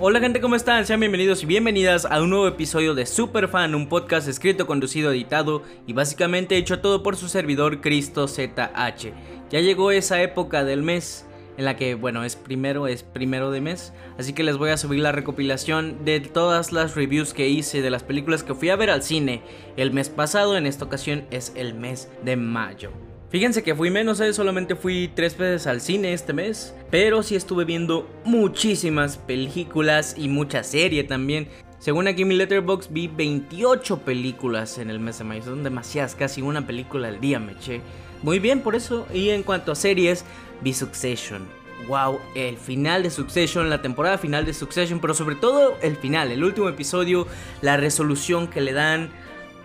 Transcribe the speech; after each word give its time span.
Hola 0.00 0.18
gente, 0.18 0.40
¿cómo 0.40 0.56
están? 0.56 0.84
Sean 0.84 0.98
bienvenidos 0.98 1.44
y 1.44 1.46
bienvenidas 1.46 2.04
a 2.04 2.20
un 2.20 2.30
nuevo 2.30 2.48
episodio 2.48 2.96
de 2.96 3.06
Superfan, 3.06 3.76
un 3.76 3.88
podcast 3.88 4.26
escrito, 4.26 4.66
conducido, 4.66 5.12
editado 5.12 5.62
y 5.86 5.92
básicamente 5.92 6.56
hecho 6.56 6.80
todo 6.80 7.04
por 7.04 7.14
su 7.14 7.28
servidor 7.28 7.80
Cristo 7.80 8.26
ZH. 8.26 9.12
Ya 9.50 9.60
llegó 9.60 9.92
esa 9.92 10.20
época 10.20 10.64
del 10.64 10.82
mes 10.82 11.26
en 11.56 11.64
la 11.64 11.76
que, 11.76 11.94
bueno, 11.94 12.24
es 12.24 12.34
primero, 12.34 12.88
es 12.88 13.04
primero 13.04 13.52
de 13.52 13.60
mes, 13.60 13.92
así 14.18 14.32
que 14.32 14.42
les 14.42 14.56
voy 14.56 14.70
a 14.70 14.76
subir 14.78 14.98
la 14.98 15.12
recopilación 15.12 16.04
de 16.04 16.18
todas 16.18 16.72
las 16.72 16.96
reviews 16.96 17.32
que 17.32 17.48
hice 17.48 17.80
de 17.80 17.90
las 17.90 18.02
películas 18.02 18.42
que 18.42 18.56
fui 18.56 18.70
a 18.70 18.76
ver 18.76 18.90
al 18.90 19.04
cine 19.04 19.42
el 19.76 19.92
mes 19.92 20.08
pasado, 20.08 20.56
en 20.56 20.66
esta 20.66 20.84
ocasión 20.84 21.24
es 21.30 21.52
el 21.54 21.74
mes 21.74 22.10
de 22.24 22.34
mayo. 22.34 22.90
Fíjense 23.34 23.64
que 23.64 23.74
fui 23.74 23.90
menos, 23.90 24.20
¿eh? 24.20 24.32
solamente 24.32 24.76
fui 24.76 25.10
tres 25.12 25.36
veces 25.36 25.66
al 25.66 25.80
cine 25.80 26.12
este 26.12 26.32
mes, 26.32 26.72
pero 26.88 27.24
sí 27.24 27.34
estuve 27.34 27.64
viendo 27.64 28.08
muchísimas 28.24 29.16
películas 29.16 30.14
y 30.16 30.28
mucha 30.28 30.62
serie 30.62 31.02
también. 31.02 31.48
Según 31.80 32.06
aquí 32.06 32.24
mi 32.24 32.36
letterbox 32.36 32.92
vi 32.92 33.08
28 33.08 34.04
películas 34.04 34.78
en 34.78 34.88
el 34.88 35.00
mes 35.00 35.18
de 35.18 35.24
mayo, 35.24 35.42
son 35.42 35.64
demasiadas, 35.64 36.14
casi 36.14 36.42
una 36.42 36.64
película 36.64 37.08
al 37.08 37.20
día 37.20 37.40
me 37.40 37.54
eché. 37.54 37.80
Muy 38.22 38.38
bien 38.38 38.60
por 38.60 38.76
eso, 38.76 39.04
y 39.12 39.30
en 39.30 39.42
cuanto 39.42 39.72
a 39.72 39.74
series, 39.74 40.24
vi 40.60 40.72
Succession. 40.72 41.42
Wow, 41.88 42.20
el 42.36 42.56
final 42.56 43.02
de 43.02 43.10
Succession, 43.10 43.68
la 43.68 43.82
temporada 43.82 44.16
final 44.16 44.46
de 44.46 44.54
Succession, 44.54 45.00
pero 45.00 45.12
sobre 45.12 45.34
todo 45.34 45.76
el 45.82 45.96
final, 45.96 46.30
el 46.30 46.44
último 46.44 46.68
episodio, 46.68 47.26
la 47.62 47.76
resolución 47.78 48.46
que 48.46 48.60
le 48.60 48.72
dan 48.72 49.10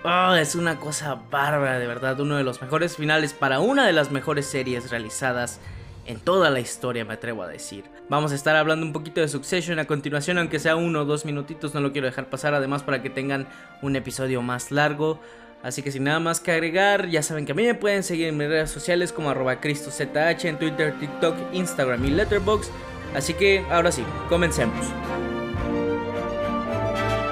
Oh, 0.04 0.34
es 0.34 0.56
una 0.56 0.80
cosa 0.80 1.20
bárbara, 1.30 1.78
de 1.78 1.86
verdad. 1.86 2.20
Uno 2.22 2.38
de 2.38 2.44
los 2.44 2.62
mejores 2.62 2.96
finales 2.96 3.34
para 3.34 3.60
una 3.60 3.86
de 3.86 3.92
las 3.92 4.12
mejores 4.12 4.46
series 4.46 4.90
realizadas 4.92 5.60
en 6.06 6.20
toda 6.20 6.50
la 6.50 6.62
historia, 6.62 7.04
me 7.04 7.14
atrevo 7.14 7.44
a 7.44 7.48
decir. 7.48 7.84
Vamos 8.08 8.32
a 8.32 8.36
estar 8.36 8.56
hablando 8.56 8.86
un 8.86 8.94
poquito 8.94 9.20
de 9.20 9.28
Succession 9.28 9.78
a 9.78 9.86
continuación, 9.86 10.38
aunque 10.38 10.58
sea 10.58 10.78
uno 10.78 11.02
o 11.02 11.06
dos 11.06 11.26
minutitos, 11.26 11.74
no 11.74 11.82
lo 11.82 11.92
quiero 11.92 12.08
dejar 12.08 12.30
pasar, 12.30 12.54
además 12.54 12.82
para 12.82 13.04
que 13.04 13.10
tengan 13.10 13.48
un 13.82 13.96
episodio 13.98 14.42
más 14.42 14.72
largo. 14.72 15.20
Así 15.62 15.84
que 15.84 15.92
sin 15.92 16.06
nada 16.06 16.22
más 16.22 16.40
que 16.40 16.54
agregar, 16.54 17.10
ya 17.10 17.22
saben 17.22 17.46
que 17.46 17.52
a 17.52 17.56
mí 17.56 17.66
me 17.66 17.76
pueden 17.76 18.02
seguir 18.02 18.30
en 18.30 18.38
mis 18.38 18.48
redes 18.48 18.72
sociales 18.72 19.12
como 19.12 19.30
arroba 19.30 19.60
CristoZH 19.60 20.46
en 20.46 20.58
Twitter, 20.58 20.98
TikTok, 20.98 21.36
Instagram 21.52 22.06
y 22.06 22.12
Letterboxd. 22.12 22.72
Así 23.14 23.34
que 23.34 23.66
ahora 23.70 23.92
sí, 23.92 24.04
comencemos. 24.30 24.86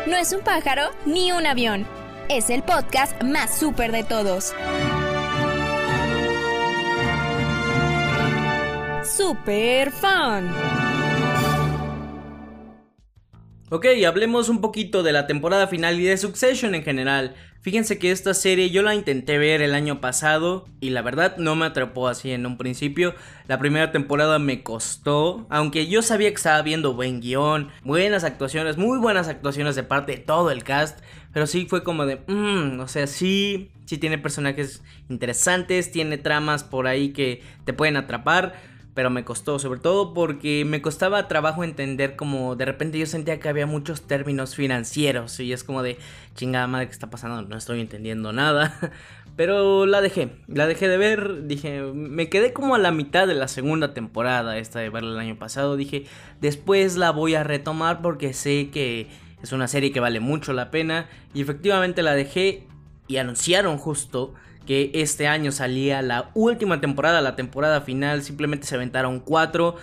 No 0.05 0.17
es 0.17 0.33
un 0.33 0.41
pájaro 0.41 0.91
ni 1.05 1.31
un 1.31 1.45
avión 1.45 1.96
es 2.29 2.49
el 2.49 2.63
podcast 2.63 3.21
más 3.23 3.57
súper 3.57 3.91
de 3.91 4.03
todos. 4.03 4.53
Super 9.03 9.91
Fan. 9.91 10.86
Ok, 13.69 13.85
hablemos 14.07 14.47
un 14.47 14.61
poquito 14.61 15.03
de 15.03 15.11
la 15.11 15.27
temporada 15.27 15.67
final 15.67 15.99
y 15.99 16.05
de 16.05 16.15
Succession 16.15 16.73
en 16.73 16.83
general. 16.83 17.35
Fíjense 17.59 17.99
que 17.99 18.11
esta 18.11 18.33
serie 18.33 18.69
yo 18.69 18.81
la 18.81 18.95
intenté 18.95 19.37
ver 19.37 19.61
el 19.61 19.75
año 19.75 19.99
pasado 19.99 20.69
y 20.79 20.91
la 20.91 21.01
verdad 21.01 21.35
no 21.35 21.53
me 21.57 21.65
atrapó 21.65 22.07
así 22.07 22.31
en 22.31 22.45
un 22.45 22.57
principio. 22.57 23.13
La 23.49 23.59
primera 23.59 23.91
temporada 23.91 24.39
me 24.39 24.63
costó, 24.63 25.45
aunque 25.49 25.87
yo 25.87 26.01
sabía 26.01 26.29
que 26.29 26.35
estaba 26.35 26.61
viendo 26.61 26.93
buen 26.93 27.19
guion, 27.19 27.67
buenas 27.83 28.23
actuaciones, 28.23 28.77
muy 28.77 28.99
buenas 28.99 29.27
actuaciones 29.27 29.75
de 29.75 29.83
parte 29.83 30.13
de 30.13 30.19
todo 30.19 30.49
el 30.49 30.63
cast, 30.63 30.99
pero 31.33 31.45
sí 31.45 31.65
fue 31.69 31.83
como 31.83 32.05
de, 32.05 32.21
mmm, 32.25 32.79
o 32.79 32.87
sea, 32.87 33.05
sí, 33.05 33.69
sí 33.83 33.97
tiene 33.97 34.17
personajes 34.17 34.81
interesantes, 35.09 35.91
tiene 35.91 36.17
tramas 36.17 36.63
por 36.63 36.87
ahí 36.87 37.09
que 37.09 37.41
te 37.65 37.73
pueden 37.73 37.97
atrapar 37.97 38.76
pero 38.97 39.11
me 39.11 39.23
costó, 39.23 39.59
sobre 39.59 39.79
todo 39.79 40.11
porque 40.15 40.65
me 40.65 40.81
costaba 40.81 41.27
trabajo 41.27 41.63
entender 41.63 42.15
como 42.15 42.55
de 42.55 42.65
repente 42.65 42.97
yo 42.97 43.05
sentía 43.05 43.39
que 43.39 43.47
había 43.47 43.67
muchos 43.67 44.01
términos 44.01 44.55
financieros 44.55 45.39
y 45.39 45.53
es 45.53 45.63
como 45.63 45.83
de 45.83 45.99
chingada 46.33 46.65
madre 46.65 46.87
que 46.87 46.93
está 46.93 47.11
pasando, 47.11 47.43
no 47.43 47.55
estoy 47.55 47.79
entendiendo 47.79 48.33
nada. 48.33 48.75
Pero 49.35 49.85
la 49.85 50.01
dejé, 50.01 50.31
la 50.47 50.65
dejé 50.65 50.87
de 50.87 50.97
ver, 50.97 51.45
dije, 51.45 51.83
me 51.83 52.27
quedé 52.27 52.53
como 52.53 52.73
a 52.73 52.79
la 52.79 52.91
mitad 52.91 53.27
de 53.27 53.35
la 53.35 53.47
segunda 53.47 53.93
temporada, 53.93 54.57
esta 54.57 54.79
de 54.79 54.89
verla 54.89 55.11
el 55.11 55.19
año 55.19 55.37
pasado, 55.37 55.77
dije, 55.77 56.05
después 56.41 56.97
la 56.97 57.11
voy 57.11 57.35
a 57.35 57.43
retomar 57.43 58.01
porque 58.01 58.33
sé 58.33 58.71
que 58.73 59.09
es 59.43 59.51
una 59.51 59.67
serie 59.67 59.91
que 59.91 59.99
vale 59.99 60.21
mucho 60.21 60.53
la 60.53 60.71
pena 60.71 61.07
y 61.35 61.41
efectivamente 61.43 62.01
la 62.01 62.15
dejé 62.15 62.65
y 63.07 63.17
anunciaron 63.17 63.77
justo 63.77 64.33
que 64.65 64.91
este 64.93 65.27
año 65.27 65.51
salía 65.51 66.01
la 66.01 66.29
última 66.33 66.81
temporada, 66.81 67.21
la 67.21 67.35
temporada 67.35 67.81
final, 67.81 68.21
simplemente 68.21 68.67
se 68.67 68.75
aventaron 68.75 69.19
cuatro. 69.21 69.75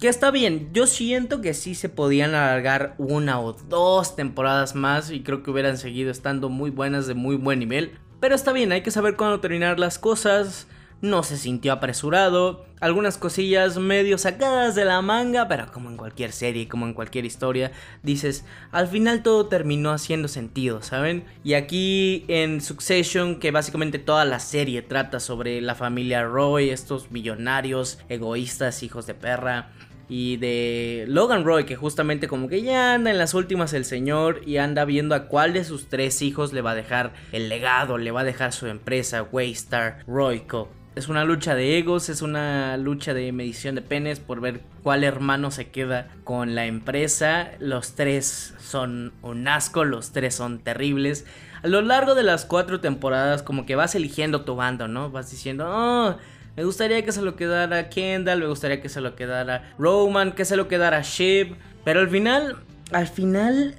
Que 0.00 0.08
está 0.08 0.30
bien, 0.30 0.70
yo 0.72 0.86
siento 0.86 1.40
que 1.40 1.54
sí 1.54 1.74
se 1.74 1.88
podían 1.88 2.34
alargar 2.34 2.94
una 2.98 3.40
o 3.40 3.52
dos 3.52 4.14
temporadas 4.14 4.76
más 4.76 5.10
y 5.10 5.22
creo 5.24 5.42
que 5.42 5.50
hubieran 5.50 5.76
seguido 5.76 6.12
estando 6.12 6.48
muy 6.48 6.70
buenas 6.70 7.08
de 7.08 7.14
muy 7.14 7.34
buen 7.34 7.58
nivel. 7.58 7.98
Pero 8.20 8.36
está 8.36 8.52
bien, 8.52 8.70
hay 8.70 8.82
que 8.82 8.92
saber 8.92 9.16
cuándo 9.16 9.40
terminar 9.40 9.80
las 9.80 9.98
cosas 9.98 10.68
no 11.00 11.22
se 11.22 11.36
sintió 11.36 11.72
apresurado, 11.72 12.66
algunas 12.80 13.18
cosillas 13.18 13.78
medio 13.78 14.18
sacadas 14.18 14.74
de 14.74 14.84
la 14.84 15.02
manga, 15.02 15.48
pero 15.48 15.70
como 15.72 15.90
en 15.90 15.96
cualquier 15.96 16.32
serie, 16.32 16.68
como 16.68 16.86
en 16.86 16.94
cualquier 16.94 17.24
historia, 17.24 17.72
dices, 18.02 18.44
al 18.72 18.88
final 18.88 19.22
todo 19.22 19.46
terminó 19.46 19.92
haciendo 19.92 20.28
sentido, 20.28 20.82
¿saben? 20.82 21.24
Y 21.44 21.54
aquí 21.54 22.24
en 22.28 22.60
Succession, 22.60 23.38
que 23.38 23.50
básicamente 23.50 23.98
toda 23.98 24.24
la 24.24 24.40
serie 24.40 24.82
trata 24.82 25.20
sobre 25.20 25.60
la 25.60 25.74
familia 25.74 26.24
Roy, 26.24 26.70
estos 26.70 27.10
millonarios, 27.10 27.98
egoístas, 28.08 28.82
hijos 28.82 29.06
de 29.06 29.14
perra, 29.14 29.70
y 30.08 30.38
de 30.38 31.04
Logan 31.06 31.44
Roy, 31.44 31.64
que 31.64 31.76
justamente 31.76 32.28
como 32.28 32.48
que 32.48 32.62
ya 32.62 32.94
anda 32.94 33.10
en 33.10 33.18
las 33.18 33.34
últimas 33.34 33.74
el 33.74 33.84
señor 33.84 34.40
y 34.46 34.56
anda 34.56 34.84
viendo 34.86 35.14
a 35.14 35.26
cuál 35.26 35.52
de 35.52 35.64
sus 35.64 35.88
tres 35.88 36.22
hijos 36.22 36.52
le 36.52 36.62
va 36.62 36.70
a 36.70 36.74
dejar 36.74 37.12
el 37.32 37.48
legado, 37.48 37.98
le 37.98 38.10
va 38.10 38.20
a 38.20 38.24
dejar 38.24 38.52
su 38.52 38.66
empresa, 38.66 39.22
Waystar 39.30 40.04
Royco. 40.06 40.77
Es 40.98 41.06
una 41.06 41.24
lucha 41.24 41.54
de 41.54 41.78
egos, 41.78 42.08
es 42.08 42.22
una 42.22 42.76
lucha 42.76 43.14
de 43.14 43.30
medición 43.30 43.76
de 43.76 43.82
penes 43.82 44.18
por 44.18 44.40
ver 44.40 44.62
cuál 44.82 45.04
hermano 45.04 45.52
se 45.52 45.68
queda 45.68 46.08
con 46.24 46.56
la 46.56 46.66
empresa. 46.66 47.52
Los 47.60 47.92
tres 47.94 48.52
son 48.58 49.12
un 49.22 49.46
asco, 49.46 49.84
los 49.84 50.10
tres 50.10 50.34
son 50.34 50.58
terribles. 50.58 51.24
A 51.62 51.68
lo 51.68 51.82
largo 51.82 52.16
de 52.16 52.24
las 52.24 52.44
cuatro 52.44 52.80
temporadas 52.80 53.44
como 53.44 53.64
que 53.64 53.76
vas 53.76 53.94
eligiendo 53.94 54.40
tu 54.40 54.56
bando, 54.56 54.88
¿no? 54.88 55.12
Vas 55.12 55.30
diciendo, 55.30 55.70
oh, 55.70 56.16
me 56.56 56.64
gustaría 56.64 57.04
que 57.04 57.12
se 57.12 57.22
lo 57.22 57.36
quedara 57.36 57.90
Kendall, 57.90 58.40
me 58.40 58.48
gustaría 58.48 58.82
que 58.82 58.88
se 58.88 59.00
lo 59.00 59.14
quedara 59.14 59.70
Roman, 59.78 60.32
que 60.32 60.44
se 60.44 60.56
lo 60.56 60.66
quedara 60.66 61.02
Shiv. 61.02 61.54
Pero 61.84 62.00
al 62.00 62.10
final, 62.10 62.56
al 62.90 63.06
final... 63.06 63.76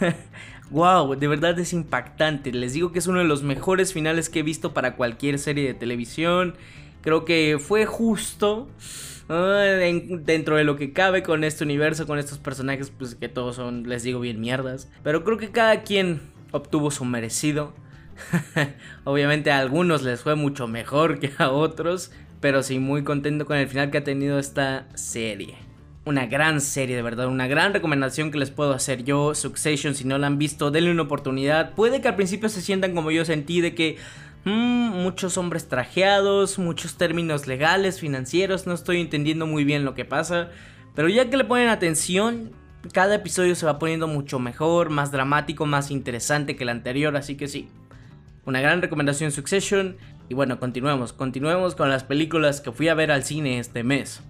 Wow, 0.70 1.14
de 1.14 1.28
verdad 1.28 1.58
es 1.58 1.72
impactante. 1.72 2.52
Les 2.52 2.74
digo 2.74 2.92
que 2.92 2.98
es 2.98 3.06
uno 3.06 3.20
de 3.20 3.24
los 3.24 3.42
mejores 3.42 3.94
finales 3.94 4.28
que 4.28 4.40
he 4.40 4.42
visto 4.42 4.74
para 4.74 4.96
cualquier 4.96 5.38
serie 5.38 5.66
de 5.66 5.74
televisión. 5.74 6.54
Creo 7.00 7.24
que 7.24 7.58
fue 7.58 7.86
justo. 7.86 8.68
dentro 9.28 10.56
de 10.56 10.64
lo 10.64 10.76
que 10.76 10.92
cabe 10.92 11.22
con 11.22 11.44
este 11.44 11.64
universo, 11.64 12.06
con 12.06 12.18
estos 12.18 12.38
personajes, 12.38 12.90
pues 12.90 13.14
que 13.14 13.28
todos 13.28 13.56
son, 13.56 13.88
les 13.88 14.02
digo 14.02 14.20
bien 14.20 14.40
mierdas. 14.40 14.90
Pero 15.02 15.24
creo 15.24 15.38
que 15.38 15.50
cada 15.50 15.82
quien 15.82 16.20
obtuvo 16.52 16.90
su 16.90 17.04
merecido. 17.06 17.72
Obviamente 19.04 19.50
a 19.50 19.60
algunos 19.60 20.02
les 20.02 20.20
fue 20.20 20.34
mucho 20.34 20.68
mejor 20.68 21.18
que 21.18 21.32
a 21.38 21.50
otros. 21.50 22.10
Pero 22.40 22.62
sí, 22.62 22.78
muy 22.78 23.04
contento 23.04 23.46
con 23.46 23.56
el 23.56 23.68
final 23.68 23.90
que 23.90 23.98
ha 23.98 24.04
tenido 24.04 24.38
esta 24.38 24.86
serie 24.94 25.67
una 26.08 26.26
gran 26.26 26.62
serie, 26.62 26.96
de 26.96 27.02
verdad, 27.02 27.28
una 27.28 27.46
gran 27.46 27.74
recomendación 27.74 28.30
que 28.30 28.38
les 28.38 28.50
puedo 28.50 28.72
hacer 28.72 29.04
yo, 29.04 29.34
Succession, 29.34 29.94
si 29.94 30.04
no 30.04 30.16
la 30.16 30.26
han 30.26 30.38
visto, 30.38 30.70
denle 30.70 30.90
una 30.90 31.02
oportunidad. 31.02 31.74
Puede 31.74 32.00
que 32.00 32.08
al 32.08 32.16
principio 32.16 32.48
se 32.48 32.62
sientan 32.62 32.94
como 32.94 33.10
yo 33.10 33.26
sentí 33.26 33.60
de 33.60 33.74
que 33.74 33.98
mm, 34.44 35.02
muchos 35.02 35.36
hombres 35.36 35.68
trajeados, 35.68 36.58
muchos 36.58 36.96
términos 36.96 37.46
legales, 37.46 38.00
financieros, 38.00 38.66
no 38.66 38.72
estoy 38.72 39.02
entendiendo 39.02 39.46
muy 39.46 39.64
bien 39.64 39.84
lo 39.84 39.94
que 39.94 40.06
pasa, 40.06 40.48
pero 40.94 41.10
ya 41.10 41.28
que 41.28 41.36
le 41.36 41.44
ponen 41.44 41.68
atención, 41.68 42.52
cada 42.94 43.16
episodio 43.16 43.54
se 43.54 43.66
va 43.66 43.78
poniendo 43.78 44.08
mucho 44.08 44.38
mejor, 44.38 44.88
más 44.88 45.12
dramático, 45.12 45.66
más 45.66 45.90
interesante 45.90 46.56
que 46.56 46.62
el 46.62 46.70
anterior, 46.70 47.16
así 47.16 47.36
que 47.36 47.48
sí. 47.48 47.68
Una 48.46 48.62
gran 48.62 48.80
recomendación 48.80 49.30
Succession. 49.30 49.98
Y 50.30 50.34
bueno, 50.34 50.58
continuemos, 50.58 51.12
continuemos 51.12 51.74
con 51.74 51.90
las 51.90 52.04
películas 52.04 52.62
que 52.62 52.72
fui 52.72 52.88
a 52.88 52.94
ver 52.94 53.10
al 53.10 53.24
cine 53.24 53.58
este 53.58 53.82
mes. 53.82 54.22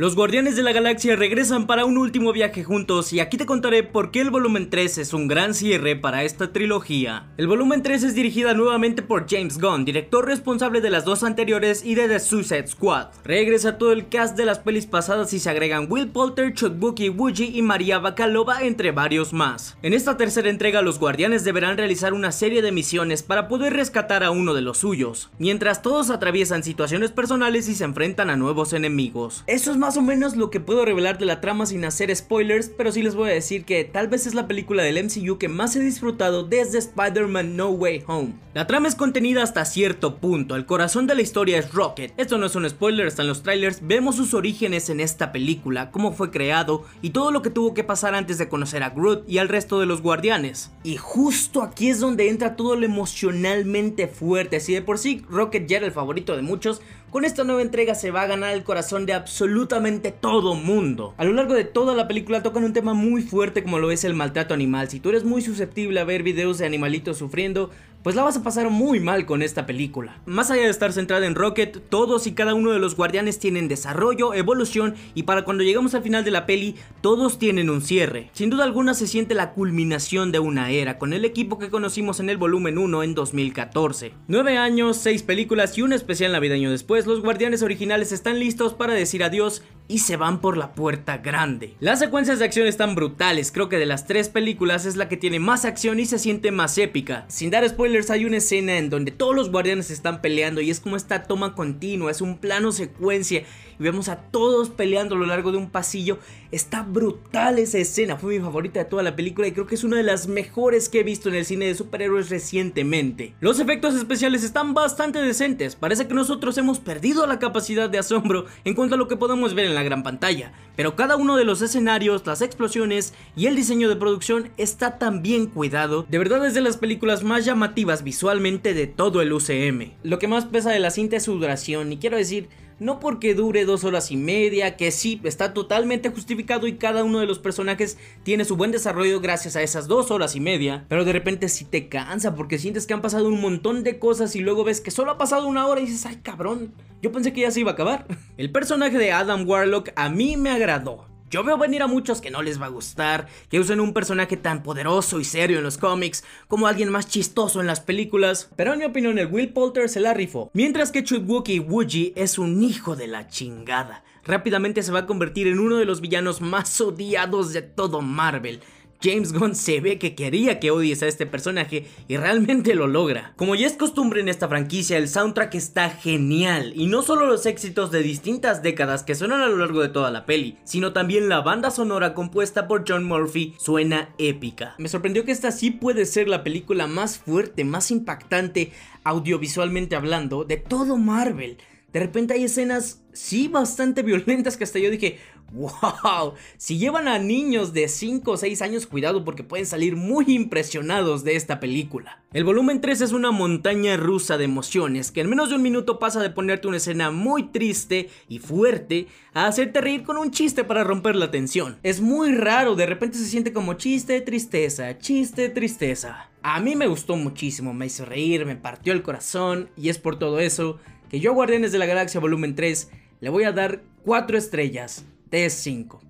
Los 0.00 0.14
Guardianes 0.14 0.54
de 0.54 0.62
la 0.62 0.70
Galaxia 0.70 1.16
regresan 1.16 1.66
para 1.66 1.84
un 1.84 1.98
último 1.98 2.32
viaje 2.32 2.62
juntos 2.62 3.12
y 3.12 3.18
aquí 3.18 3.36
te 3.36 3.46
contaré 3.46 3.82
por 3.82 4.12
qué 4.12 4.20
el 4.20 4.30
volumen 4.30 4.70
3 4.70 4.98
es 4.98 5.12
un 5.12 5.26
gran 5.26 5.54
cierre 5.54 5.96
para 5.96 6.22
esta 6.22 6.52
trilogía. 6.52 7.26
El 7.36 7.48
volumen 7.48 7.82
3 7.82 8.04
es 8.04 8.14
dirigida 8.14 8.54
nuevamente 8.54 9.02
por 9.02 9.28
James 9.28 9.58
Gunn, 9.58 9.84
director 9.84 10.24
responsable 10.24 10.80
de 10.80 10.90
las 10.90 11.04
dos 11.04 11.24
anteriores 11.24 11.84
y 11.84 11.96
de 11.96 12.06
The 12.06 12.20
Suicide 12.20 12.68
Squad. 12.68 13.08
Regresa 13.24 13.76
todo 13.76 13.90
el 13.90 14.08
cast 14.08 14.36
de 14.36 14.44
las 14.44 14.60
pelis 14.60 14.86
pasadas 14.86 15.32
y 15.32 15.40
se 15.40 15.50
agregan 15.50 15.88
Will 15.90 16.06
Poulter, 16.06 16.54
Chutbuki 16.54 17.08
Wuji 17.08 17.58
y 17.58 17.62
María 17.62 17.98
Bakalova 17.98 18.62
entre 18.62 18.92
varios 18.92 19.32
más. 19.32 19.76
En 19.82 19.94
esta 19.94 20.16
tercera 20.16 20.48
entrega 20.48 20.80
los 20.80 21.00
Guardianes 21.00 21.42
deberán 21.42 21.76
realizar 21.76 22.12
una 22.12 22.30
serie 22.30 22.62
de 22.62 22.70
misiones 22.70 23.24
para 23.24 23.48
poder 23.48 23.72
rescatar 23.72 24.22
a 24.22 24.30
uno 24.30 24.54
de 24.54 24.62
los 24.62 24.78
suyos, 24.78 25.30
mientras 25.40 25.82
todos 25.82 26.10
atraviesan 26.10 26.62
situaciones 26.62 27.10
personales 27.10 27.68
y 27.68 27.74
se 27.74 27.82
enfrentan 27.82 28.30
a 28.30 28.36
nuevos 28.36 28.72
enemigos. 28.72 29.42
Eso 29.48 29.72
es 29.72 29.76
más 29.76 29.87
o 29.96 30.02
menos 30.02 30.36
lo 30.36 30.50
que 30.50 30.60
puedo 30.60 30.84
revelar 30.84 31.18
de 31.18 31.26
la 31.26 31.40
trama 31.40 31.66
sin 31.66 31.84
hacer 31.84 32.14
spoilers, 32.14 32.68
pero 32.68 32.92
sí 32.92 33.02
les 33.02 33.14
voy 33.14 33.30
a 33.30 33.34
decir 33.34 33.64
que 33.64 33.84
tal 33.84 34.08
vez 34.08 34.26
es 34.26 34.34
la 34.34 34.46
película 34.46 34.82
del 34.82 35.02
MCU 35.04 35.38
que 35.38 35.48
más 35.48 35.74
he 35.76 35.80
disfrutado 35.80 36.42
desde 36.42 36.78
Spider-Man 36.78 37.56
No 37.56 37.70
Way 37.70 38.04
Home. 38.06 38.34
La 38.54 38.66
trama 38.66 38.88
es 38.88 38.94
contenida 38.94 39.42
hasta 39.42 39.64
cierto 39.64 40.16
punto, 40.16 40.56
el 40.56 40.66
corazón 40.66 41.06
de 41.06 41.14
la 41.14 41.22
historia 41.22 41.58
es 41.58 41.72
Rocket. 41.72 42.12
Esto 42.16 42.38
no 42.38 42.46
es 42.46 42.56
un 42.56 42.68
spoiler, 42.68 43.06
están 43.06 43.28
los 43.28 43.42
trailers, 43.42 43.80
vemos 43.82 44.16
sus 44.16 44.34
orígenes 44.34 44.90
en 44.90 45.00
esta 45.00 45.32
película, 45.32 45.90
cómo 45.90 46.12
fue 46.12 46.30
creado 46.30 46.84
y 47.00 47.10
todo 47.10 47.30
lo 47.30 47.42
que 47.42 47.50
tuvo 47.50 47.72
que 47.72 47.84
pasar 47.84 48.14
antes 48.14 48.36
de 48.38 48.48
conocer 48.48 48.82
a 48.82 48.90
Groot 48.90 49.28
y 49.28 49.38
al 49.38 49.48
resto 49.48 49.78
de 49.80 49.86
los 49.86 50.02
guardianes. 50.02 50.72
Y 50.82 50.96
justo 50.96 51.62
aquí 51.62 51.88
es 51.88 52.00
donde 52.00 52.28
entra 52.28 52.56
todo 52.56 52.74
lo 52.74 52.84
emocionalmente 52.84 54.08
fuerte, 54.08 54.60
si 54.60 54.74
de 54.74 54.82
por 54.82 54.98
sí 54.98 55.24
Rocket 55.28 55.68
ya 55.68 55.76
era 55.76 55.86
el 55.86 55.92
favorito 55.92 56.34
de 56.34 56.42
muchos, 56.42 56.82
con 57.10 57.24
esta 57.24 57.42
nueva 57.42 57.62
entrega 57.62 57.94
se 57.94 58.10
va 58.10 58.22
a 58.22 58.26
ganar 58.26 58.52
el 58.52 58.64
corazón 58.64 59.06
de 59.06 59.14
absolutamente 59.14 60.12
todo 60.12 60.54
mundo. 60.54 61.14
A 61.16 61.24
lo 61.24 61.32
largo 61.32 61.54
de 61.54 61.64
toda 61.64 61.94
la 61.94 62.06
película 62.06 62.42
tocan 62.42 62.64
un 62.64 62.74
tema 62.74 62.92
muy 62.92 63.22
fuerte 63.22 63.62
como 63.62 63.78
lo 63.78 63.90
es 63.90 64.04
el 64.04 64.14
maltrato 64.14 64.52
animal. 64.52 64.90
Si 64.90 65.00
tú 65.00 65.08
eres 65.08 65.24
muy 65.24 65.40
susceptible 65.40 66.00
a 66.00 66.04
ver 66.04 66.22
videos 66.22 66.58
de 66.58 66.66
animalitos 66.66 67.16
sufriendo, 67.18 67.70
pues 68.02 68.16
la 68.16 68.22
vas 68.22 68.36
a 68.36 68.42
pasar 68.42 68.70
muy 68.70 69.00
mal 69.00 69.26
con 69.26 69.42
esta 69.42 69.66
película. 69.66 70.20
Más 70.26 70.50
allá 70.50 70.62
de 70.62 70.70
estar 70.70 70.92
centrada 70.92 71.26
en 71.26 71.34
Rocket, 71.34 71.88
todos 71.88 72.26
y 72.26 72.32
cada 72.32 72.54
uno 72.54 72.70
de 72.70 72.78
los 72.78 72.96
guardianes 72.96 73.38
tienen 73.38 73.68
desarrollo, 73.68 74.34
evolución 74.34 74.94
y 75.14 75.24
para 75.24 75.44
cuando 75.44 75.64
llegamos 75.64 75.94
al 75.94 76.02
final 76.02 76.24
de 76.24 76.30
la 76.30 76.46
peli, 76.46 76.76
todos 77.00 77.38
tienen 77.38 77.70
un 77.70 77.82
cierre. 77.82 78.30
Sin 78.32 78.50
duda 78.50 78.64
alguna 78.64 78.94
se 78.94 79.06
siente 79.06 79.34
la 79.34 79.52
culminación 79.52 80.32
de 80.32 80.38
una 80.38 80.70
era 80.70 80.98
con 80.98 81.12
el 81.12 81.24
equipo 81.24 81.58
que 81.58 81.70
conocimos 81.70 82.20
en 82.20 82.30
el 82.30 82.36
volumen 82.36 82.78
1 82.78 83.02
en 83.02 83.14
2014. 83.14 84.12
9 84.28 84.58
años, 84.58 84.96
6 84.98 85.22
películas 85.22 85.76
y 85.76 85.82
un 85.82 85.92
especial 85.92 86.32
navideño 86.32 86.70
después, 86.70 87.06
los 87.06 87.20
guardianes 87.20 87.62
originales 87.62 88.12
están 88.12 88.38
listos 88.38 88.74
para 88.74 88.94
decir 88.94 89.24
adiós 89.24 89.62
y 89.88 89.98
se 89.98 90.16
van 90.16 90.40
por 90.40 90.56
la 90.56 90.72
puerta 90.74 91.18
grande. 91.18 91.74
Las 91.80 91.98
secuencias 91.98 92.38
de 92.38 92.44
acción 92.44 92.66
están 92.66 92.94
brutales, 92.94 93.50
creo 93.50 93.68
que 93.68 93.78
de 93.78 93.86
las 93.86 94.06
tres 94.06 94.28
películas 94.28 94.84
es 94.84 94.96
la 94.96 95.08
que 95.08 95.16
tiene 95.16 95.40
más 95.40 95.64
acción 95.64 95.98
y 95.98 96.04
se 96.04 96.18
siente 96.18 96.52
más 96.52 96.76
épica. 96.76 97.24
Sin 97.28 97.50
dar 97.50 97.66
spoilers 97.68 98.10
hay 98.10 98.26
una 98.26 98.36
escena 98.36 98.76
en 98.76 98.90
donde 98.90 99.10
todos 99.10 99.34
los 99.34 99.50
guardianes 99.50 99.90
están 99.90 100.20
peleando 100.20 100.60
y 100.60 100.70
es 100.70 100.80
como 100.80 100.96
esta 100.96 101.24
toma 101.24 101.54
continua, 101.54 102.10
es 102.10 102.20
un 102.20 102.38
plano 102.38 102.70
secuencia 102.70 103.44
y 103.78 103.82
vemos 103.82 104.08
a 104.08 104.16
todos 104.16 104.68
peleando 104.68 105.14
a 105.14 105.18
lo 105.18 105.26
largo 105.26 105.52
de 105.52 105.58
un 105.58 105.70
pasillo. 105.70 106.18
Está 106.50 106.82
brutal 106.82 107.58
esa 107.58 107.76
escena, 107.76 108.16
fue 108.16 108.38
mi 108.38 108.40
favorita 108.40 108.80
de 108.80 108.86
toda 108.86 109.02
la 109.02 109.14
película 109.14 109.46
y 109.46 109.52
creo 109.52 109.66
que 109.66 109.74
es 109.74 109.84
una 109.84 109.98
de 109.98 110.02
las 110.02 110.28
mejores 110.28 110.88
que 110.88 111.00
he 111.00 111.02
visto 111.02 111.28
en 111.28 111.34
el 111.34 111.44
cine 111.44 111.66
de 111.66 111.74
superhéroes 111.74 112.30
recientemente. 112.30 113.34
Los 113.40 113.60
efectos 113.60 113.94
especiales 113.94 114.42
están 114.42 114.72
bastante 114.72 115.20
decentes, 115.20 115.76
parece 115.76 116.08
que 116.08 116.14
nosotros 116.14 116.56
hemos 116.56 116.80
perdido 116.80 117.26
la 117.26 117.38
capacidad 117.38 117.90
de 117.90 117.98
asombro 117.98 118.46
en 118.64 118.74
cuanto 118.74 118.94
a 118.94 118.98
lo 118.98 119.08
que 119.08 119.18
podemos 119.18 119.52
ver 119.52 119.66
en 119.66 119.74
la 119.74 119.82
gran 119.82 120.02
pantalla, 120.02 120.52
pero 120.74 120.96
cada 120.96 121.16
uno 121.16 121.36
de 121.36 121.44
los 121.44 121.60
escenarios, 121.60 122.26
las 122.26 122.40
explosiones 122.40 123.12
y 123.36 123.44
el 123.44 123.54
diseño 123.54 123.90
de 123.90 123.96
producción 123.96 124.50
está 124.56 124.98
tan 124.98 125.20
bien 125.20 125.48
cuidado, 125.48 126.06
de 126.08 126.16
verdad 126.16 126.46
es 126.46 126.54
de 126.54 126.62
las 126.62 126.78
películas 126.78 127.24
más 127.24 127.44
llamativas 127.44 128.02
visualmente 128.02 128.72
de 128.72 128.86
todo 128.86 129.20
el 129.20 129.34
UCM. 129.34 129.92
Lo 130.02 130.18
que 130.18 130.28
más 130.28 130.46
pesa 130.46 130.70
de 130.70 130.80
la 130.80 130.90
cinta 130.90 131.16
es 131.16 131.24
su 131.24 131.34
duración 131.34 131.92
y 131.92 131.98
quiero 131.98 132.16
decir, 132.16 132.48
no 132.78 133.00
porque 133.00 133.34
dure 133.34 133.64
dos 133.64 133.84
horas 133.84 134.10
y 134.10 134.16
media, 134.16 134.76
que 134.76 134.90
sí, 134.90 135.20
está 135.24 135.54
totalmente 135.54 136.10
justificado 136.10 136.66
y 136.66 136.76
cada 136.76 137.04
uno 137.04 137.20
de 137.20 137.26
los 137.26 137.38
personajes 137.38 137.98
tiene 138.22 138.44
su 138.44 138.56
buen 138.56 138.70
desarrollo 138.70 139.20
gracias 139.20 139.56
a 139.56 139.62
esas 139.62 139.88
dos 139.88 140.10
horas 140.10 140.36
y 140.36 140.40
media, 140.40 140.84
pero 140.88 141.04
de 141.04 141.12
repente 141.12 141.48
sí 141.48 141.64
te 141.64 141.88
cansa 141.88 142.34
porque 142.34 142.58
sientes 142.58 142.86
que 142.86 142.94
han 142.94 143.02
pasado 143.02 143.28
un 143.28 143.40
montón 143.40 143.82
de 143.84 143.98
cosas 143.98 144.36
y 144.36 144.40
luego 144.40 144.64
ves 144.64 144.80
que 144.80 144.90
solo 144.90 145.12
ha 145.12 145.18
pasado 145.18 145.48
una 145.48 145.66
hora 145.66 145.80
y 145.80 145.86
dices, 145.86 146.06
ay 146.06 146.16
cabrón, 146.22 146.72
yo 147.02 147.12
pensé 147.12 147.32
que 147.32 147.42
ya 147.42 147.50
se 147.50 147.60
iba 147.60 147.70
a 147.70 147.74
acabar. 147.74 148.06
El 148.36 148.50
personaje 148.50 148.98
de 148.98 149.12
Adam 149.12 149.48
Warlock 149.48 149.90
a 149.96 150.08
mí 150.08 150.36
me 150.36 150.50
agradó. 150.50 151.06
Yo 151.30 151.44
veo 151.44 151.58
venir 151.58 151.82
a 151.82 151.86
muchos 151.86 152.22
que 152.22 152.30
no 152.30 152.40
les 152.40 152.60
va 152.60 152.66
a 152.66 152.70
gustar, 152.70 153.28
que 153.50 153.60
usen 153.60 153.80
un 153.80 153.92
personaje 153.92 154.38
tan 154.38 154.62
poderoso 154.62 155.20
y 155.20 155.24
serio 155.24 155.58
en 155.58 155.64
los 155.64 155.76
cómics 155.76 156.24
como 156.46 156.66
alguien 156.66 156.90
más 156.90 157.06
chistoso 157.06 157.60
en 157.60 157.66
las 157.66 157.80
películas, 157.80 158.50
pero 158.56 158.72
en 158.72 158.78
mi 158.78 158.86
opinión 158.86 159.18
el 159.18 159.26
Will 159.26 159.52
Poulter 159.52 159.90
se 159.90 160.00
la 160.00 160.14
rifó, 160.14 160.50
mientras 160.54 160.90
que 160.90 161.04
Chutwookie 161.04 161.60
Wuji 161.60 162.14
es 162.16 162.38
un 162.38 162.62
hijo 162.62 162.96
de 162.96 163.08
la 163.08 163.28
chingada. 163.28 164.04
Rápidamente 164.24 164.82
se 164.82 164.92
va 164.92 165.00
a 165.00 165.06
convertir 165.06 165.48
en 165.48 165.58
uno 165.58 165.76
de 165.76 165.84
los 165.84 166.00
villanos 166.00 166.40
más 166.40 166.80
odiados 166.80 167.52
de 167.52 167.60
todo 167.60 168.00
Marvel, 168.00 168.60
James 169.00 169.32
Gunn 169.32 169.54
se 169.54 169.80
ve 169.80 169.98
que 169.98 170.16
quería 170.16 170.58
que 170.58 170.72
odies 170.72 171.02
a 171.02 171.06
este 171.06 171.24
personaje 171.24 171.86
y 172.08 172.16
realmente 172.16 172.74
lo 172.74 172.88
logra. 172.88 173.32
Como 173.36 173.54
ya 173.54 173.68
es 173.68 173.74
costumbre 173.74 174.20
en 174.20 174.28
esta 174.28 174.48
franquicia, 174.48 174.96
el 174.96 175.08
soundtrack 175.08 175.54
está 175.54 175.90
genial 175.90 176.72
y 176.74 176.86
no 176.86 177.02
solo 177.02 177.26
los 177.26 177.46
éxitos 177.46 177.92
de 177.92 178.02
distintas 178.02 178.62
décadas 178.62 179.04
que 179.04 179.14
suenan 179.14 179.40
a 179.40 179.46
lo 179.46 179.58
largo 179.58 179.82
de 179.82 179.88
toda 179.88 180.10
la 180.10 180.26
peli, 180.26 180.58
sino 180.64 180.92
también 180.92 181.28
la 181.28 181.42
banda 181.42 181.70
sonora 181.70 182.12
compuesta 182.12 182.66
por 182.66 182.84
John 182.88 183.04
Murphy 183.04 183.54
suena 183.58 184.14
épica. 184.18 184.74
Me 184.78 184.88
sorprendió 184.88 185.24
que 185.24 185.32
esta 185.32 185.52
sí 185.52 185.70
puede 185.70 186.04
ser 186.04 186.28
la 186.28 186.42
película 186.42 186.88
más 186.88 187.18
fuerte, 187.18 187.64
más 187.64 187.92
impactante 187.92 188.72
audiovisualmente 189.04 189.94
hablando 189.94 190.44
de 190.44 190.56
todo 190.56 190.96
Marvel. 190.96 191.58
De 191.92 192.00
repente 192.00 192.34
hay 192.34 192.44
escenas, 192.44 193.02
sí, 193.12 193.48
bastante 193.48 194.02
violentas 194.02 194.56
que 194.56 194.64
hasta 194.64 194.78
yo 194.78 194.90
dije, 194.90 195.18
wow, 195.52 196.34
si 196.56 196.78
llevan 196.78 197.08
a 197.08 197.18
niños 197.18 197.72
de 197.72 197.88
5 197.88 198.30
o 198.30 198.36
6 198.36 198.62
años, 198.62 198.86
cuidado 198.86 199.24
porque 199.24 199.44
pueden 199.44 199.66
salir 199.66 199.96
muy 199.96 200.26
impresionados 200.28 201.24
de 201.24 201.36
esta 201.36 201.60
película. 201.60 202.22
El 202.32 202.44
volumen 202.44 202.80
3 202.80 203.00
es 203.00 203.12
una 203.12 203.30
montaña 203.30 203.96
rusa 203.96 204.36
de 204.36 204.44
emociones 204.44 205.10
que 205.10 205.22
en 205.22 205.30
menos 205.30 205.48
de 205.48 205.56
un 205.56 205.62
minuto 205.62 205.98
pasa 205.98 206.20
de 206.20 206.30
ponerte 206.30 206.68
una 206.68 206.76
escena 206.76 207.10
muy 207.10 207.44
triste 207.44 208.10
y 208.28 208.38
fuerte 208.38 209.06
a 209.32 209.46
hacerte 209.46 209.80
reír 209.80 210.02
con 210.02 210.18
un 210.18 210.30
chiste 210.30 210.64
para 210.64 210.84
romper 210.84 211.16
la 211.16 211.30
tensión. 211.30 211.78
Es 211.82 212.00
muy 212.00 212.34
raro, 212.34 212.74
de 212.74 212.86
repente 212.86 213.16
se 213.16 213.26
siente 213.26 213.52
como 213.52 213.74
chiste, 213.74 214.20
tristeza, 214.20 214.98
chiste, 214.98 215.48
tristeza. 215.48 216.28
A 216.42 216.60
mí 216.60 216.76
me 216.76 216.86
gustó 216.86 217.16
muchísimo, 217.16 217.72
me 217.72 217.86
hizo 217.86 218.04
reír, 218.04 218.44
me 218.44 218.56
partió 218.56 218.92
el 218.92 219.02
corazón 219.02 219.70
y 219.76 219.88
es 219.88 219.98
por 219.98 220.18
todo 220.18 220.38
eso 220.38 220.78
que 221.08 221.20
yo 221.20 221.30
a 221.30 221.34
Guardianes 221.34 221.72
de 221.72 221.78
la 221.78 221.86
Galaxia 221.86 222.20
Volumen 222.20 222.54
3 222.54 222.90
le 223.20 223.30
voy 223.30 223.44
a 223.44 223.52
dar 223.52 223.82
4 224.04 224.36
estrellas 224.36 225.06
de 225.30 225.50
5. 225.50 226.00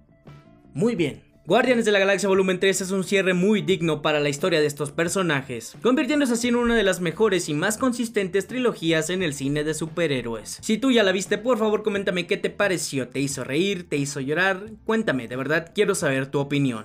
Muy 0.74 0.94
bien. 0.94 1.22
Guardianes 1.46 1.86
de 1.86 1.92
la 1.92 1.98
Galaxia 1.98 2.28
Volumen 2.28 2.60
3 2.60 2.82
es 2.82 2.90
un 2.90 3.04
cierre 3.04 3.32
muy 3.32 3.62
digno 3.62 4.02
para 4.02 4.20
la 4.20 4.28
historia 4.28 4.60
de 4.60 4.66
estos 4.66 4.90
personajes, 4.90 5.76
convirtiéndose 5.82 6.34
así 6.34 6.48
en 6.48 6.56
una 6.56 6.74
de 6.74 6.82
las 6.82 7.00
mejores 7.00 7.48
y 7.48 7.54
más 7.54 7.78
consistentes 7.78 8.46
trilogías 8.46 9.08
en 9.08 9.22
el 9.22 9.32
cine 9.32 9.64
de 9.64 9.72
superhéroes. 9.72 10.58
Si 10.60 10.76
tú 10.76 10.90
ya 10.90 11.02
la 11.02 11.12
viste, 11.12 11.38
por 11.38 11.56
favor 11.56 11.82
coméntame 11.82 12.26
qué 12.26 12.36
te 12.36 12.50
pareció, 12.50 13.08
te 13.08 13.20
hizo 13.20 13.44
reír, 13.44 13.88
te 13.88 13.96
hizo 13.96 14.20
llorar, 14.20 14.72
cuéntame, 14.84 15.26
de 15.26 15.36
verdad 15.36 15.72
quiero 15.74 15.94
saber 15.94 16.26
tu 16.26 16.38
opinión. 16.38 16.84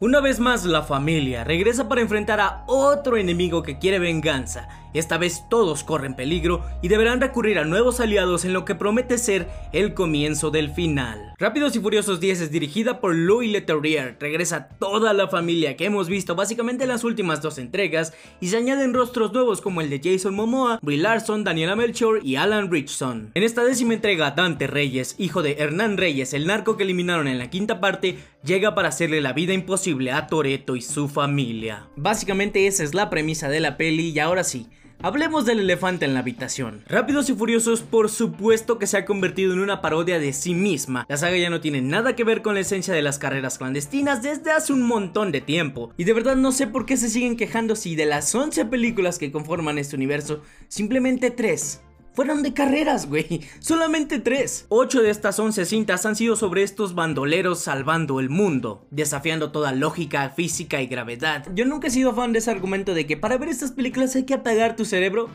Una 0.00 0.20
vez 0.20 0.38
más 0.38 0.66
la 0.66 0.82
familia 0.82 1.44
regresa 1.44 1.88
para 1.88 2.02
enfrentar 2.02 2.40
a 2.40 2.64
otro 2.66 3.16
enemigo 3.16 3.62
que 3.62 3.78
quiere 3.78 3.98
venganza 3.98 4.68
esta 4.94 5.18
vez 5.18 5.44
todos 5.50 5.84
corren 5.84 6.14
peligro 6.14 6.64
y 6.82 6.88
deberán 6.88 7.20
recurrir 7.20 7.58
a 7.58 7.64
nuevos 7.64 8.00
aliados 8.00 8.44
en 8.44 8.52
lo 8.52 8.64
que 8.64 8.74
promete 8.74 9.18
ser 9.18 9.48
el 9.72 9.94
comienzo 9.94 10.50
del 10.50 10.70
final. 10.70 11.34
Rápidos 11.38 11.76
y 11.76 11.80
Furiosos 11.80 12.20
10 12.20 12.40
es 12.42 12.50
dirigida 12.50 13.00
por 13.00 13.14
Louis 13.14 13.50
Leterrier, 13.50 14.16
regresa 14.18 14.68
toda 14.68 15.12
la 15.12 15.28
familia 15.28 15.76
que 15.76 15.84
hemos 15.84 16.08
visto 16.08 16.34
básicamente 16.34 16.84
en 16.84 16.90
las 16.90 17.04
últimas 17.04 17.42
dos 17.42 17.58
entregas 17.58 18.14
y 18.40 18.48
se 18.48 18.56
añaden 18.56 18.94
rostros 18.94 19.32
nuevos 19.32 19.60
como 19.60 19.80
el 19.80 19.90
de 19.90 20.00
Jason 20.02 20.34
Momoa, 20.34 20.78
Brie 20.80 20.98
Larson, 20.98 21.44
Daniela 21.44 21.76
Melchor 21.76 22.20
y 22.24 22.36
Alan 22.36 22.70
Richson. 22.70 23.32
En 23.34 23.42
esta 23.42 23.64
décima 23.64 23.94
entrega 23.94 24.30
Dante 24.30 24.66
Reyes, 24.66 25.16
hijo 25.18 25.42
de 25.42 25.56
Hernán 25.58 25.96
Reyes, 25.96 26.32
el 26.34 26.46
narco 26.46 26.76
que 26.76 26.84
eliminaron 26.84 27.28
en 27.28 27.38
la 27.38 27.50
quinta 27.50 27.80
parte, 27.80 28.18
llega 28.44 28.74
para 28.74 28.88
hacerle 28.88 29.20
la 29.20 29.32
vida 29.32 29.52
imposible 29.52 30.12
a 30.12 30.26
Toreto 30.26 30.76
y 30.76 30.82
su 30.82 31.08
familia. 31.08 31.88
Básicamente 31.96 32.66
esa 32.66 32.84
es 32.84 32.94
la 32.94 33.10
premisa 33.10 33.48
de 33.48 33.60
la 33.60 33.76
peli 33.76 34.10
y 34.10 34.18
ahora 34.18 34.44
sí, 34.44 34.68
Hablemos 35.04 35.44
del 35.44 35.60
elefante 35.60 36.06
en 36.06 36.14
la 36.14 36.20
habitación. 36.20 36.82
Rápidos 36.88 37.28
y 37.28 37.34
Furiosos 37.34 37.82
por 37.82 38.08
supuesto 38.08 38.78
que 38.78 38.86
se 38.86 38.96
ha 38.96 39.04
convertido 39.04 39.52
en 39.52 39.58
una 39.58 39.82
parodia 39.82 40.18
de 40.18 40.32
sí 40.32 40.54
misma. 40.54 41.04
La 41.10 41.18
saga 41.18 41.36
ya 41.36 41.50
no 41.50 41.60
tiene 41.60 41.82
nada 41.82 42.16
que 42.16 42.24
ver 42.24 42.40
con 42.40 42.54
la 42.54 42.60
esencia 42.60 42.94
de 42.94 43.02
las 43.02 43.18
carreras 43.18 43.58
clandestinas 43.58 44.22
desde 44.22 44.50
hace 44.50 44.72
un 44.72 44.80
montón 44.80 45.30
de 45.30 45.42
tiempo. 45.42 45.92
Y 45.98 46.04
de 46.04 46.14
verdad 46.14 46.36
no 46.36 46.52
sé 46.52 46.68
por 46.68 46.86
qué 46.86 46.96
se 46.96 47.10
siguen 47.10 47.36
quejando 47.36 47.76
si 47.76 47.96
de 47.96 48.06
las 48.06 48.34
11 48.34 48.64
películas 48.64 49.18
que 49.18 49.30
conforman 49.30 49.76
este 49.76 49.94
universo, 49.94 50.40
simplemente 50.68 51.30
3 51.30 51.83
fueron 52.14 52.42
de 52.42 52.54
carreras, 52.54 53.08
güey. 53.08 53.42
Solamente 53.58 54.20
tres. 54.20 54.66
Ocho 54.68 55.02
de 55.02 55.10
estas 55.10 55.38
once 55.38 55.64
cintas 55.66 56.06
han 56.06 56.16
sido 56.16 56.36
sobre 56.36 56.62
estos 56.62 56.94
bandoleros 56.94 57.60
salvando 57.60 58.20
el 58.20 58.30
mundo, 58.30 58.86
desafiando 58.90 59.52
toda 59.52 59.72
lógica, 59.72 60.30
física 60.30 60.80
y 60.80 60.86
gravedad. 60.86 61.46
Yo 61.54 61.64
nunca 61.66 61.88
he 61.88 61.90
sido 61.90 62.14
fan 62.14 62.32
de 62.32 62.38
ese 62.38 62.50
argumento 62.50 62.94
de 62.94 63.06
que 63.06 63.16
para 63.16 63.36
ver 63.36 63.48
estas 63.48 63.72
películas 63.72 64.14
hay 64.16 64.24
que 64.24 64.34
apagar 64.34 64.76
tu 64.76 64.84
cerebro. 64.84 65.28